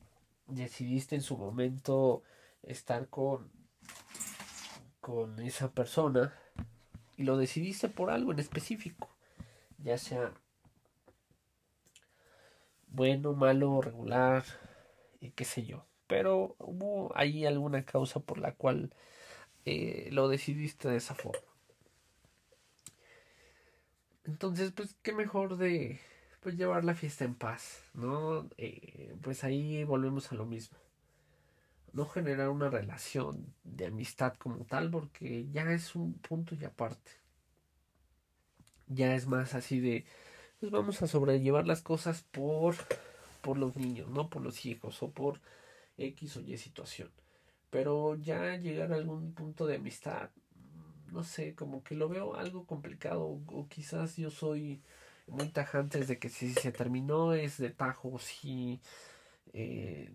decidiste 0.48 1.14
en 1.14 1.22
su 1.22 1.36
momento 1.38 2.24
estar 2.64 3.08
con 3.08 3.50
con 5.02 5.40
esa 5.40 5.72
persona 5.72 6.32
y 7.18 7.24
lo 7.24 7.36
decidiste 7.36 7.88
por 7.88 8.10
algo 8.10 8.32
en 8.32 8.38
específico, 8.38 9.10
ya 9.78 9.98
sea 9.98 10.32
bueno, 12.86 13.32
malo, 13.32 13.80
regular, 13.82 14.44
y 15.20 15.30
qué 15.30 15.44
sé 15.44 15.64
yo. 15.64 15.84
Pero 16.06 16.56
hubo 16.58 17.10
ahí 17.16 17.44
alguna 17.46 17.84
causa 17.84 18.20
por 18.20 18.38
la 18.38 18.54
cual 18.54 18.94
eh, 19.64 20.08
lo 20.12 20.28
decidiste 20.28 20.88
de 20.88 20.98
esa 20.98 21.14
forma. 21.14 21.48
Entonces, 24.24 24.72
pues, 24.72 24.94
qué 25.02 25.12
mejor 25.12 25.56
de 25.56 26.00
pues, 26.42 26.56
llevar 26.56 26.84
la 26.84 26.94
fiesta 26.94 27.24
en 27.24 27.34
paz, 27.34 27.82
¿no? 27.94 28.48
Eh, 28.56 29.14
pues 29.22 29.42
ahí 29.42 29.84
volvemos 29.84 30.30
a 30.30 30.36
lo 30.36 30.46
mismo 30.46 30.81
no 31.92 32.06
generar 32.06 32.48
una 32.48 32.70
relación 32.70 33.54
de 33.64 33.86
amistad 33.86 34.34
como 34.34 34.64
tal 34.64 34.90
porque 34.90 35.48
ya 35.50 35.70
es 35.72 35.94
un 35.94 36.14
punto 36.14 36.54
y 36.54 36.64
aparte. 36.64 37.12
Ya 38.86 39.14
es 39.14 39.26
más 39.26 39.54
así 39.54 39.80
de 39.80 40.04
pues 40.60 40.70
vamos 40.70 41.02
a 41.02 41.06
sobrellevar 41.06 41.66
las 41.66 41.82
cosas 41.82 42.22
por 42.30 42.76
por 43.40 43.58
los 43.58 43.76
niños, 43.76 44.08
no 44.08 44.30
por 44.30 44.42
los 44.42 44.64
hijos 44.64 45.02
o 45.02 45.10
por 45.10 45.40
X 45.98 46.36
o 46.36 46.40
Y 46.40 46.56
situación. 46.56 47.10
Pero 47.70 48.16
ya 48.16 48.56
llegar 48.56 48.92
a 48.92 48.96
algún 48.96 49.34
punto 49.34 49.66
de 49.66 49.76
amistad, 49.76 50.30
no 51.10 51.24
sé, 51.24 51.54
como 51.54 51.82
que 51.82 51.94
lo 51.94 52.08
veo 52.08 52.36
algo 52.36 52.66
complicado 52.66 53.24
o 53.24 53.68
quizás 53.68 54.16
yo 54.16 54.30
soy 54.30 54.82
muy 55.26 55.48
tajantes 55.48 56.08
de 56.08 56.18
que 56.18 56.28
si 56.28 56.52
se 56.52 56.72
terminó 56.72 57.34
es 57.34 57.58
de 57.58 57.70
tajo, 57.70 58.18
si 58.18 58.80
eh, 59.52 60.12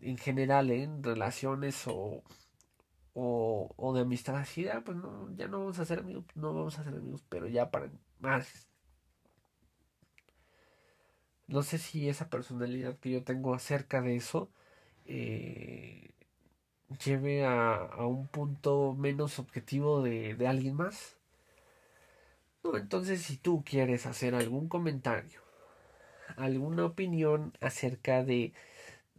en 0.00 0.18
general 0.18 0.70
en 0.70 1.02
relaciones 1.02 1.86
o, 1.86 2.22
o, 3.14 3.74
o 3.76 3.94
de 3.94 4.02
amistad 4.02 4.36
así, 4.36 4.68
ah, 4.68 4.82
pues 4.84 4.96
no, 4.96 5.34
ya 5.36 5.48
no 5.48 5.60
vamos 5.60 5.78
a 5.78 5.84
ser 5.84 6.00
amigos, 6.00 6.24
no 6.34 6.54
vamos 6.54 6.78
a 6.78 6.84
ser 6.84 6.94
amigos, 6.94 7.24
pero 7.28 7.46
ya 7.48 7.70
para 7.70 7.90
más. 8.20 8.68
No 11.48 11.62
sé 11.62 11.78
si 11.78 12.08
esa 12.08 12.30
personalidad 12.30 12.98
que 12.98 13.10
yo 13.10 13.24
tengo 13.24 13.54
acerca 13.54 14.00
de 14.00 14.16
eso 14.16 14.50
eh, 15.06 16.14
lleve 17.04 17.44
a, 17.44 17.74
a, 17.74 18.06
un 18.06 18.28
punto 18.28 18.94
menos 18.94 19.38
objetivo 19.38 20.02
de, 20.02 20.34
de 20.36 20.46
alguien 20.48 20.76
más. 20.76 21.16
No, 22.62 22.76
entonces 22.76 23.22
si 23.22 23.36
tú 23.36 23.64
quieres 23.64 24.06
hacer 24.06 24.34
algún 24.34 24.68
comentario, 24.68 25.40
alguna 26.36 26.84
opinión 26.86 27.52
acerca 27.60 28.24
de, 28.24 28.52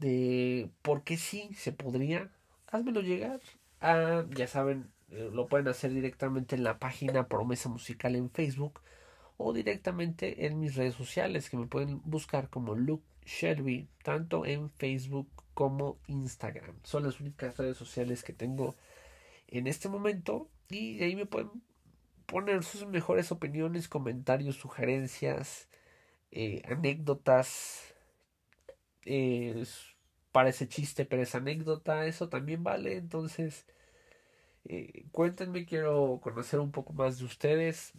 de 0.01 0.69
por 0.81 1.03
qué 1.03 1.17
sí 1.17 1.49
se 1.55 1.71
podría, 1.71 2.31
házmelo 2.67 3.01
llegar. 3.01 3.39
a 3.79 4.25
ya 4.35 4.47
saben, 4.47 4.91
eh, 5.11 5.29
lo 5.33 5.47
pueden 5.47 5.67
hacer 5.67 5.93
directamente 5.93 6.55
en 6.55 6.63
la 6.63 6.79
página 6.79 7.27
Promesa 7.27 7.69
Musical 7.69 8.15
en 8.15 8.29
Facebook 8.31 8.81
o 9.37 9.53
directamente 9.53 10.45
en 10.45 10.59
mis 10.59 10.75
redes 10.75 10.95
sociales 10.95 11.49
que 11.49 11.57
me 11.57 11.67
pueden 11.67 12.01
buscar 12.05 12.49
como 12.49 12.75
Luke 12.75 13.05
Shelby, 13.25 13.87
tanto 14.03 14.45
en 14.45 14.69
Facebook 14.71 15.29
como 15.53 15.97
Instagram. 16.07 16.75
Son 16.83 17.03
las 17.03 17.19
únicas 17.19 17.57
redes 17.57 17.77
sociales 17.77 18.23
que 18.23 18.33
tengo 18.33 18.75
en 19.47 19.67
este 19.67 19.89
momento 19.89 20.49
y 20.69 21.01
ahí 21.03 21.15
me 21.15 21.25
pueden 21.25 21.49
poner 22.25 22.63
sus 22.63 22.87
mejores 22.87 23.31
opiniones, 23.31 23.89
comentarios, 23.89 24.55
sugerencias, 24.55 25.67
eh, 26.31 26.61
anécdotas. 26.65 27.93
Eh, 29.05 29.65
parece 30.31 30.67
chiste, 30.67 31.05
pero 31.05 31.23
es 31.23 31.35
anécdota, 31.35 32.05
eso 32.05 32.29
también 32.29 32.63
vale. 32.63 32.97
Entonces, 32.97 33.65
eh, 34.65 35.05
cuéntenme, 35.11 35.65
quiero 35.65 36.19
conocer 36.21 36.59
un 36.59 36.71
poco 36.71 36.93
más 36.93 37.19
de 37.19 37.25
ustedes. 37.25 37.93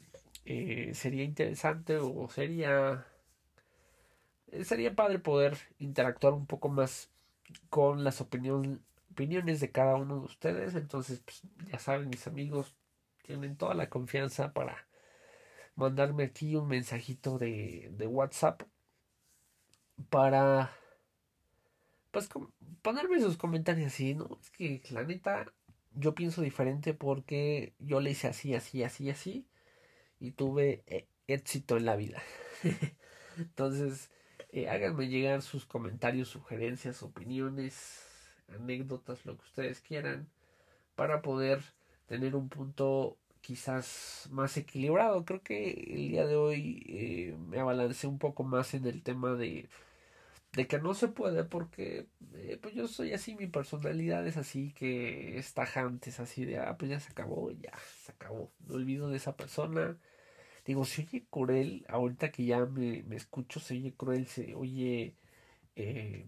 Eh, 0.45 0.93
sería 0.95 1.25
interesante 1.25 1.99
o 1.99 2.29
sería 2.29 3.07
eh, 4.49 4.65
sería 4.65 4.95
padre 4.95 5.19
poder 5.19 5.57
interactuar 5.79 6.33
un 6.35 6.47
poco 6.47 6.69
más 6.69 7.11
con 7.71 8.05
las 8.05 8.21
opiniones 8.21 9.61
de 9.61 9.71
cada 9.73 9.95
uno 9.97 10.17
de 10.21 10.25
ustedes 10.27 10.75
entonces 10.75 11.21
pues, 11.21 11.43
ya 11.71 11.79
saben 11.79 12.09
mis 12.11 12.27
amigos 12.27 12.75
tienen 13.23 13.57
toda 13.57 13.75
la 13.75 13.89
confianza 13.89 14.53
para 14.53 14.87
mandarme 15.77 16.25
aquí 16.25 16.57
un 16.57 16.69
mensajito 16.69 17.39
de, 17.39 17.91
de 17.93 18.07
WhatsApp 18.07 18.63
para 20.11 20.71
pues 22.13 22.29
ponerme 22.83 23.21
sus 23.21 23.37
comentarios 23.37 23.89
así 23.89 24.15
no 24.15 24.39
es 24.41 24.51
que 24.51 24.83
la 24.91 25.03
neta 25.03 25.53
yo 25.95 26.15
pienso 26.15 26.43
diferente 26.43 26.95
porque 26.95 27.75
yo 27.81 28.01
le 28.01 28.13
hice 28.13 28.29
así 28.29 28.55
así 28.55 28.85
así 28.85 29.11
así 29.11 29.47
y 30.23 30.31
tuve 30.31 30.85
eh, 30.87 31.09
éxito 31.27 31.77
en 31.77 31.85
la 31.85 31.97
vida. 31.97 32.23
Entonces, 33.37 34.11
eh, 34.51 34.69
háganme 34.69 35.09
llegar 35.09 35.43
sus 35.43 35.67
comentarios, 35.67 36.29
sugerencias, 36.29 37.03
opiniones, 37.03 38.07
anécdotas, 38.49 39.27
lo 39.27 39.37
que 39.37 39.45
ustedes 39.45 39.81
quieran, 39.81 40.29
para 40.95 41.23
poder 41.23 41.63
tener 42.07 42.37
un 42.37 42.49
punto 42.49 43.19
quizás 43.41 44.29
más 44.31 44.57
equilibrado. 44.57 45.25
Creo 45.25 45.43
que 45.43 45.73
el 45.73 46.11
día 46.11 46.27
de 46.27 46.37
hoy 46.37 46.85
eh, 46.89 47.37
me 47.49 47.59
abalancé 47.59 48.07
un 48.07 48.19
poco 48.19 48.45
más 48.45 48.75
en 48.75 48.87
el 48.87 49.03
tema 49.03 49.35
de, 49.35 49.69
de 50.53 50.67
que 50.67 50.79
no 50.79 50.95
se 50.95 51.09
puede 51.09 51.45
porque 51.45 52.09
pues 52.61 52.75
yo 52.75 52.89
soy 52.89 53.13
así, 53.15 53.35
mi 53.35 53.47
personalidad 53.47 54.27
es 54.27 54.37
así 54.37 54.73
que 54.73 55.39
es 55.39 55.55
tajante, 55.55 56.11
es 56.11 56.21
así 56.21 56.45
de, 56.45 56.59
ah, 56.59 56.77
pues 56.79 56.91
ya 56.91 57.01
se 57.01 57.11
acabó, 57.13 57.51
ya 57.53 57.73
se 58.05 58.13
acabó, 58.13 58.53
no 58.67 58.75
olvido 58.75 59.09
de 59.11 59.17
esa 59.17 59.37
persona 59.37 59.99
Digo, 60.65 60.85
se 60.85 61.03
oye 61.03 61.27
cruel, 61.31 61.85
ahorita 61.89 62.31
que 62.33 62.45
ya 62.45 62.65
me, 62.67 63.03
me 63.05 63.17
escucho, 63.17 63.61
se 63.61 63.75
oye 63.75 63.95
cruel, 63.95 64.27
se 64.27 64.55
oye... 64.55 65.17
Eh, 65.77 66.27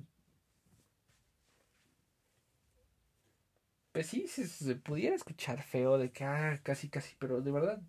pues 3.92 4.06
sí, 4.08 4.26
se, 4.28 4.76
pudiera 4.76 5.14
escuchar 5.14 5.62
feo 5.62 5.98
de 5.98 6.10
que, 6.12 6.24
ah, 6.24 6.60
casi, 6.62 6.88
casi, 6.88 7.14
pero 7.18 7.40
de 7.40 7.52
verdad, 7.52 7.80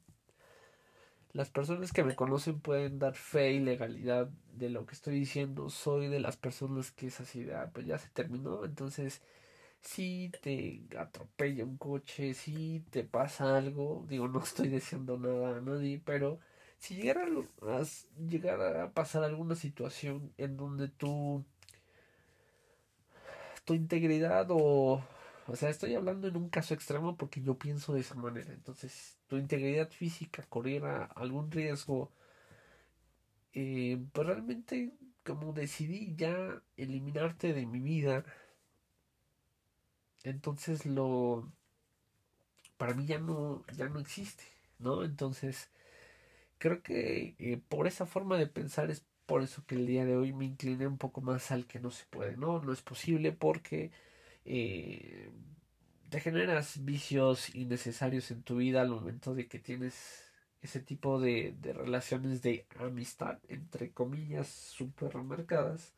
las 1.35 1.49
personas 1.49 1.91
que 1.91 2.05
me 2.05 2.15
conocen 2.15 2.61
pueden 2.61 2.97
dar 2.97 3.13
fe 3.13 3.51
y 3.51 3.59
legalidad 3.59 4.29
de 4.53 4.69
lo 4.69 4.85
que 4.85 4.95
estoy 4.95 5.19
diciendo. 5.19 5.69
Soy 5.69 6.07
de 6.07 6.21
las 6.21 6.37
personas 6.37 6.91
que 6.91 7.07
es 7.07 7.19
así 7.19 7.45
ah, 7.51 7.69
pues 7.73 7.85
ya 7.85 7.97
se 7.97 8.07
terminó, 8.09 8.63
entonces 8.63 9.21
si 9.81 10.31
te 10.41 10.81
atropella 10.97 11.65
un 11.65 11.77
coche, 11.77 12.33
si 12.33 12.85
te 12.89 13.03
pasa 13.03 13.57
algo, 13.57 14.05
digo, 14.07 14.29
no 14.29 14.39
estoy 14.43 14.69
diciendo 14.69 15.17
nada 15.17 15.57
a 15.57 15.61
nadie, 15.61 16.01
pero 16.05 16.39
si 16.79 16.95
llegara 16.95 17.25
a, 17.25 17.83
llegar 18.29 18.61
a 18.61 18.91
pasar 18.93 19.25
alguna 19.25 19.55
situación 19.55 20.31
en 20.37 20.55
donde 20.55 20.87
tú, 20.87 21.43
tu 23.65 23.73
integridad 23.73 24.47
o, 24.51 25.03
o 25.47 25.55
sea, 25.55 25.69
estoy 25.69 25.95
hablando 25.95 26.27
en 26.27 26.37
un 26.37 26.49
caso 26.49 26.73
extremo 26.73 27.17
porque 27.17 27.41
yo 27.41 27.57
pienso 27.57 27.93
de 27.93 28.01
esa 28.01 28.15
manera, 28.15 28.53
entonces 28.53 29.17
tu 29.27 29.37
integridad 29.37 29.89
física 29.91 30.43
corriera 30.49 31.05
algún 31.05 31.51
riesgo, 31.51 32.11
eh, 33.53 33.97
pues 34.13 34.27
realmente 34.27 34.91
como 35.23 35.53
decidí 35.53 36.15
ya 36.15 36.61
eliminarte 36.77 37.53
de 37.53 37.65
mi 37.65 37.79
vida, 37.79 38.25
entonces 40.23 40.85
lo 40.85 41.51
para 42.77 42.93
mí 42.93 43.05
ya 43.05 43.19
no 43.19 43.63
ya 43.75 43.87
no 43.89 43.99
existe 43.99 44.43
no 44.79 45.03
entonces 45.03 45.69
creo 46.57 46.81
que 46.83 47.35
eh, 47.39 47.61
por 47.69 47.87
esa 47.87 48.05
forma 48.05 48.37
de 48.37 48.47
pensar 48.47 48.91
es 48.91 49.05
por 49.25 49.43
eso 49.43 49.63
que 49.65 49.75
el 49.75 49.87
día 49.87 50.05
de 50.05 50.17
hoy 50.17 50.33
me 50.33 50.45
incliné 50.45 50.87
un 50.87 50.97
poco 50.97 51.21
más 51.21 51.51
al 51.51 51.67
que 51.67 51.79
no 51.79 51.91
se 51.91 52.05
puede 52.07 52.37
no 52.37 52.61
no 52.61 52.73
es 52.73 52.81
posible 52.81 53.31
porque 53.31 53.91
eh, 54.45 55.31
te 56.09 56.19
generas 56.19 56.85
vicios 56.85 57.53
innecesarios 57.55 58.31
en 58.31 58.43
tu 58.43 58.57
vida 58.57 58.81
al 58.81 58.89
momento 58.89 59.35
de 59.35 59.47
que 59.47 59.59
tienes 59.59 60.31
ese 60.61 60.79
tipo 60.79 61.19
de, 61.19 61.55
de 61.61 61.73
relaciones 61.73 62.41
de 62.41 62.65
amistad 62.79 63.39
entre 63.49 63.91
comillas 63.91 64.47
super 64.47 65.15
marcadas 65.17 65.93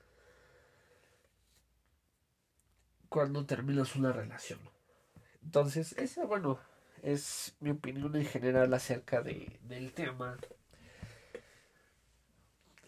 cuando 3.09 3.45
terminas 3.45 3.95
una 3.95 4.11
relación. 4.11 4.59
Entonces, 5.43 5.93
esa, 5.97 6.25
bueno, 6.25 6.59
es 7.01 7.55
mi 7.59 7.69
opinión 7.71 8.15
en 8.15 8.25
general 8.25 8.73
acerca 8.73 9.21
de, 9.21 9.59
del 9.63 9.93
tema. 9.93 10.37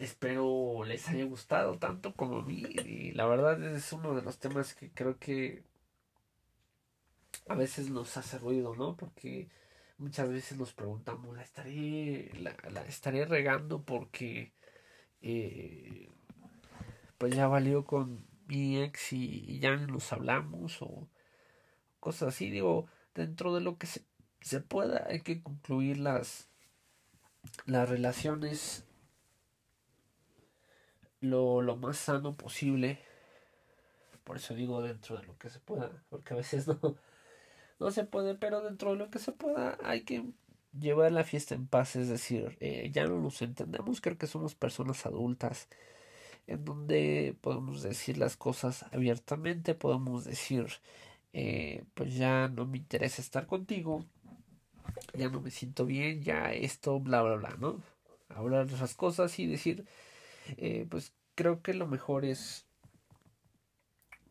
Espero 0.00 0.82
les 0.86 1.08
haya 1.08 1.24
gustado 1.26 1.78
tanto 1.78 2.14
como 2.14 2.38
a 2.38 2.42
mí. 2.42 2.64
Y 2.86 3.12
la 3.12 3.26
verdad 3.26 3.62
es 3.62 3.92
uno 3.92 4.14
de 4.14 4.22
los 4.22 4.38
temas 4.38 4.74
que 4.74 4.90
creo 4.90 5.18
que 5.18 5.62
a 7.48 7.54
veces 7.54 7.90
nos 7.90 8.16
hace 8.16 8.38
ruido, 8.38 8.74
¿no? 8.74 8.96
Porque 8.96 9.50
muchas 9.98 10.30
veces 10.30 10.58
nos 10.58 10.72
preguntamos, 10.72 11.36
¿la 11.36 11.42
estaré, 11.42 12.30
la, 12.40 12.56
la 12.70 12.82
estaré 12.86 13.26
regando 13.26 13.82
porque 13.84 14.54
eh, 15.20 16.08
pues 17.18 17.34
ya 17.36 17.46
valió 17.48 17.84
con 17.84 18.26
mi 18.46 18.82
ex 18.82 19.12
y, 19.12 19.58
ya 19.60 19.76
nos 19.76 20.12
hablamos 20.14 20.80
o 20.80 21.08
cosas 22.00 22.34
así. 22.34 22.50
Digo, 22.50 22.86
dentro 23.14 23.54
de 23.54 23.60
lo 23.60 23.76
que 23.76 23.86
se, 23.86 24.06
se 24.40 24.60
pueda 24.60 25.06
hay 25.08 25.20
que 25.20 25.42
concluir 25.42 25.98
las, 25.98 26.48
las 27.66 27.88
relaciones 27.88 28.86
lo, 31.20 31.62
lo 31.62 31.76
más 31.76 31.98
sano 31.98 32.36
posible. 32.36 32.98
Por 34.24 34.36
eso 34.36 34.54
digo 34.54 34.82
dentro 34.82 35.16
de 35.18 35.26
lo 35.26 35.36
que 35.38 35.50
se 35.50 35.58
pueda, 35.60 35.90
porque 36.08 36.34
a 36.34 36.36
veces 36.36 36.66
no, 36.68 36.78
no 37.78 37.90
se 37.90 38.04
puede, 38.04 38.34
pero 38.34 38.60
dentro 38.62 38.92
de 38.92 38.96
lo 38.96 39.10
que 39.10 39.18
se 39.18 39.32
pueda 39.32 39.78
hay 39.82 40.02
que 40.02 40.24
llevar 40.78 41.12
la 41.12 41.24
fiesta 41.24 41.54
en 41.54 41.66
paz, 41.66 41.96
es 41.96 42.08
decir, 42.08 42.56
eh, 42.60 42.90
ya 42.92 43.06
no 43.06 43.20
nos 43.20 43.42
entendemos, 43.42 44.00
creo 44.00 44.18
que 44.18 44.26
somos 44.26 44.54
personas 44.54 45.06
adultas 45.06 45.68
en 46.46 46.64
donde 46.64 47.36
podemos 47.40 47.82
decir 47.82 48.18
las 48.18 48.36
cosas 48.36 48.84
abiertamente, 48.92 49.74
podemos 49.74 50.24
decir, 50.24 50.66
eh, 51.32 51.84
pues 51.94 52.16
ya 52.16 52.48
no 52.48 52.66
me 52.66 52.78
interesa 52.78 53.22
estar 53.22 53.46
contigo, 53.46 54.04
ya 55.14 55.28
no 55.28 55.40
me 55.40 55.50
siento 55.50 55.86
bien, 55.86 56.22
ya 56.22 56.52
esto, 56.52 56.98
bla, 57.00 57.22
bla, 57.22 57.36
bla, 57.36 57.56
¿no? 57.58 57.82
Hablar 58.28 58.66
de 58.66 58.74
esas 58.74 58.94
cosas 58.94 59.38
y 59.38 59.46
decir, 59.46 59.86
eh, 60.56 60.86
pues 60.90 61.12
creo 61.34 61.62
que 61.62 61.74
lo 61.74 61.86
mejor 61.86 62.24
es, 62.24 62.66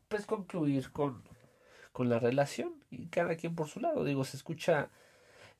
pues 0.07 0.25
concluir 0.25 0.91
con, 0.91 1.23
con 1.91 2.09
la 2.09 2.19
relación 2.19 2.73
y 2.89 3.07
cada 3.07 3.35
quien 3.35 3.55
por 3.55 3.67
su 3.67 3.79
lado, 3.79 4.03
digo, 4.03 4.23
se 4.23 4.37
escucha 4.37 4.89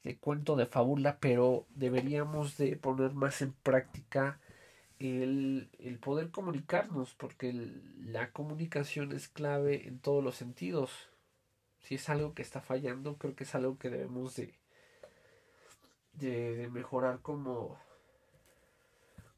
de 0.03 0.17
cuento 0.17 0.55
de 0.55 0.65
fábula, 0.65 1.17
pero 1.19 1.65
deberíamos 1.75 2.57
de 2.57 2.77
poner 2.77 3.13
más 3.13 3.41
en 3.41 3.53
práctica 3.53 4.39
el, 4.99 5.69
el 5.79 5.97
poder 5.97 6.29
comunicarnos, 6.29 7.15
porque 7.15 7.53
la 7.53 8.31
comunicación 8.31 9.12
es 9.13 9.27
clave 9.27 9.88
en 9.88 9.99
todos 9.99 10.23
los 10.23 10.35
sentidos. 10.35 11.09
Si 11.79 11.95
es 11.95 12.09
algo 12.09 12.33
que 12.33 12.41
está 12.41 12.62
fallando, 12.62 13.17
creo 13.17 13.35
que 13.35 13.45
es 13.45 13.55
algo 13.55 13.77
que 13.77 13.89
debemos 13.89 14.35
de, 14.35 14.53
de, 16.13 16.55
de 16.55 16.69
mejorar 16.69 17.21
como, 17.21 17.79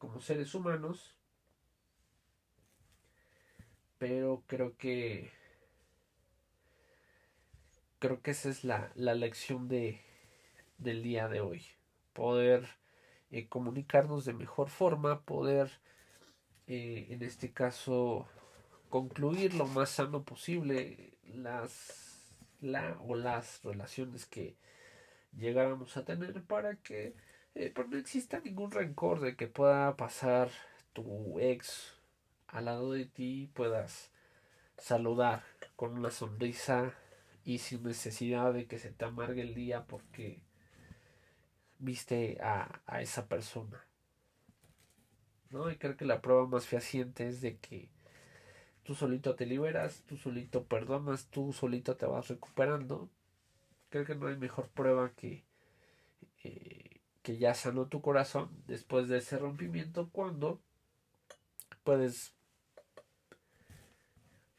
como 0.02 0.20
seres 0.20 0.56
humanos. 0.56 1.16
Pero 4.00 4.44
creo 4.48 4.76
que 4.76 5.32
creo 8.00 8.20
que 8.24 8.32
esa 8.32 8.50
es 8.50 8.64
la, 8.64 8.92
la 8.96 9.14
lección 9.14 9.68
de, 9.68 10.02
del 10.80 11.04
día 11.04 11.28
de 11.28 11.42
hoy. 11.42 11.64
Poder 12.14 12.68
eh, 13.30 13.48
comunicarnos 13.48 14.26
de 14.26 14.34
mejor 14.34 14.70
forma, 14.70 15.22
poder 15.22 15.70
eh, 16.66 17.06
en 17.12 17.22
este 17.22 17.54
caso 17.54 18.28
concluir 18.90 19.54
lo 19.54 19.68
más 19.68 19.92
sano 19.92 20.24
posible 20.24 21.14
las 21.26 22.34
la 22.60 22.98
o 23.02 23.16
las 23.16 23.64
relaciones 23.64 24.26
que 24.26 24.58
llegáramos 25.38 25.96
a 25.96 26.06
tener 26.06 26.42
para 26.44 26.76
que 26.78 27.16
eh, 27.56 27.72
pues 27.74 27.88
no 27.90 27.98
exista 27.98 28.40
ningún 28.40 28.72
rencor 28.72 29.20
de 29.20 29.36
que 29.36 29.48
pueda 29.48 29.96
pasar 29.98 30.50
tu 30.94 31.40
ex 31.40 32.02
al 32.52 32.66
lado 32.66 32.92
de 32.92 33.06
ti 33.06 33.50
puedas 33.54 34.12
saludar 34.78 35.44
con 35.76 35.94
una 35.98 36.12
sonrisa 36.12 36.94
y 37.44 37.60
sin 37.60 37.84
necesidad 37.84 38.54
de 38.54 38.68
que 38.68 38.78
se 38.78 38.92
te 38.92 39.06
amargue 39.06 39.42
el 39.42 39.56
día 39.56 39.86
porque 39.86 40.42
viste 41.80 42.38
a, 42.42 42.82
a 42.86 43.02
esa 43.02 43.28
persona. 43.28 43.86
¿No? 45.50 45.70
Y 45.72 45.78
creo 45.78 45.98
que 45.98 46.06
la 46.06 46.22
prueba 46.22 46.48
más 46.48 46.66
fehaciente 46.66 47.28
es 47.28 47.42
de 47.42 47.58
que 47.58 47.90
tú 48.84 48.96
solito 48.96 49.36
te 49.36 49.46
liberas, 49.46 50.04
tú 50.06 50.18
solito 50.18 50.66
perdonas, 50.66 51.28
tú 51.28 51.54
solito 51.54 51.98
te 51.98 52.06
vas 52.06 52.28
recuperando. 52.28 53.10
Creo 53.90 54.06
que 54.06 54.16
no 54.16 54.28
hay 54.28 54.38
mejor 54.38 54.70
prueba 54.70 55.12
que, 55.14 55.44
eh, 56.44 56.71
que 57.22 57.38
ya 57.38 57.54
sanó 57.54 57.88
tu 57.88 58.02
corazón 58.02 58.50
después 58.68 59.08
de 59.08 59.18
ese 59.20 59.38
rompimiento 59.38 60.10
cuando 60.12 60.62
puedes 61.84 62.34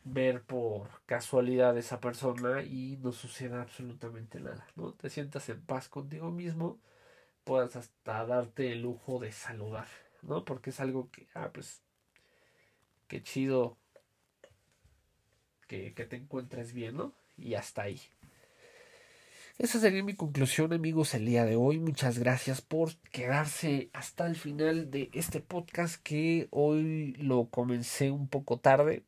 ver 0.04 0.42
por 0.42 0.88
casualidad 1.06 1.76
esa 1.78 2.00
persona 2.00 2.62
y 2.62 2.98
no 3.02 3.12
suceda 3.12 3.62
absolutamente 3.62 4.40
nada, 4.40 4.66
¿no? 4.74 4.94
Te 4.94 5.10
sientas 5.10 5.48
en 5.48 5.60
paz 5.64 5.88
contigo 5.88 6.30
mismo, 6.30 6.80
puedas 7.44 7.76
hasta 7.76 8.24
darte 8.26 8.72
el 8.72 8.82
lujo 8.82 9.18
de 9.20 9.32
saludar, 9.32 9.88
¿no? 10.22 10.44
Porque 10.44 10.70
es 10.70 10.80
algo 10.80 11.10
que, 11.10 11.28
ah, 11.34 11.50
pues, 11.52 11.82
qué 13.08 13.22
chido 13.22 13.76
que, 15.68 15.94
que 15.94 16.04
te 16.04 16.16
encuentres 16.16 16.72
bien, 16.72 16.96
¿no? 16.96 17.14
Y 17.36 17.54
hasta 17.54 17.82
ahí. 17.82 18.00
Esa 19.58 19.78
sería 19.78 20.02
mi 20.02 20.14
conclusión, 20.14 20.72
amigos, 20.72 21.14
el 21.14 21.26
día 21.26 21.44
de 21.44 21.56
hoy. 21.56 21.78
Muchas 21.78 22.18
gracias 22.18 22.62
por 22.62 22.96
quedarse 23.12 23.90
hasta 23.92 24.26
el 24.26 24.34
final 24.34 24.90
de 24.90 25.10
este 25.12 25.40
podcast 25.40 26.02
que 26.02 26.48
hoy 26.50 27.12
lo 27.18 27.48
comencé 27.50 28.10
un 28.10 28.28
poco 28.28 28.58
tarde 28.58 29.04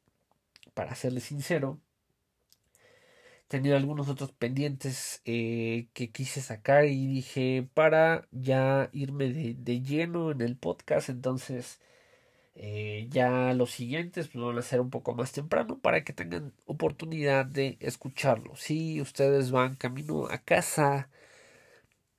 para 0.74 0.94
serle 0.94 1.20
sincero. 1.20 1.80
Tenía 3.48 3.76
algunos 3.76 4.08
otros 4.08 4.32
pendientes 4.32 5.22
eh, 5.24 5.88
que 5.94 6.10
quise 6.10 6.40
sacar 6.42 6.84
y 6.86 7.06
dije 7.06 7.68
para 7.74 8.28
ya 8.30 8.90
irme 8.92 9.32
de, 9.32 9.80
lleno 9.82 10.30
en 10.30 10.42
el 10.42 10.56
podcast. 10.56 11.08
Entonces 11.08 11.80
eh, 12.54 13.08
ya 13.10 13.52
los 13.54 13.70
siguientes 13.72 14.28
pues, 14.28 14.44
van 14.44 14.58
a 14.58 14.62
ser 14.62 14.80
un 14.80 14.90
poco 14.90 15.14
más 15.14 15.32
temprano 15.32 15.78
para 15.80 16.04
que 16.04 16.12
tengan 16.12 16.52
oportunidad 16.66 17.46
de 17.46 17.76
escucharlo. 17.80 18.56
Si 18.56 19.00
ustedes 19.00 19.50
van 19.50 19.76
camino 19.76 20.26
a 20.28 20.38
casa, 20.38 21.10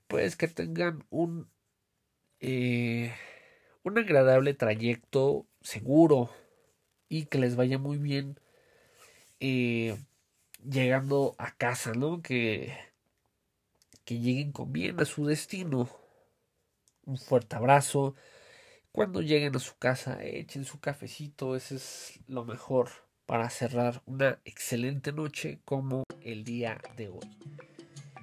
pues 0.07 0.35
que 0.35 0.47
tengan 0.47 1.05
un, 1.09 1.47
eh, 2.39 3.13
un 3.83 3.97
agradable 3.97 4.53
trayecto 4.53 5.47
seguro 5.61 6.31
y 7.09 7.25
que 7.27 7.39
les 7.39 7.55
vaya 7.55 7.79
muy 7.79 7.97
bien 7.97 8.39
eh, 9.39 9.97
llegando 10.63 11.35
a 11.37 11.51
casa, 11.55 11.93
¿no? 11.93 12.21
Que, 12.21 12.73
que 14.05 14.19
lleguen 14.19 14.51
con 14.53 14.71
bien 14.71 14.99
a 15.01 15.05
su 15.05 15.25
destino. 15.25 15.89
Un 17.05 17.17
fuerte 17.17 17.55
abrazo. 17.55 18.15
Cuando 18.95 19.21
lleguen 19.21 19.53
a 19.58 19.60
su 19.60 19.77
casa, 19.77 20.23
echen 20.23 20.63
su 20.63 20.79
cafecito. 20.79 21.58
Ese 21.58 21.75
es 21.75 22.19
lo 22.27 22.45
mejor 22.45 22.88
para 23.25 23.49
cerrar 23.49 24.01
una 24.05 24.39
excelente 24.45 25.12
noche 25.12 25.60
como 25.65 26.05
el 26.21 26.45
día 26.45 26.79
de 26.95 27.10
hoy. 27.10 27.38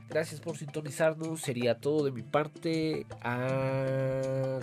Gracias 0.08 0.40
por 0.40 0.56
sintonizarnos. 0.56 1.42
Sería 1.42 1.78
todo 1.78 2.06
de 2.06 2.12
mi 2.12 2.22
parte. 2.22 3.04
Ah, 3.20 4.60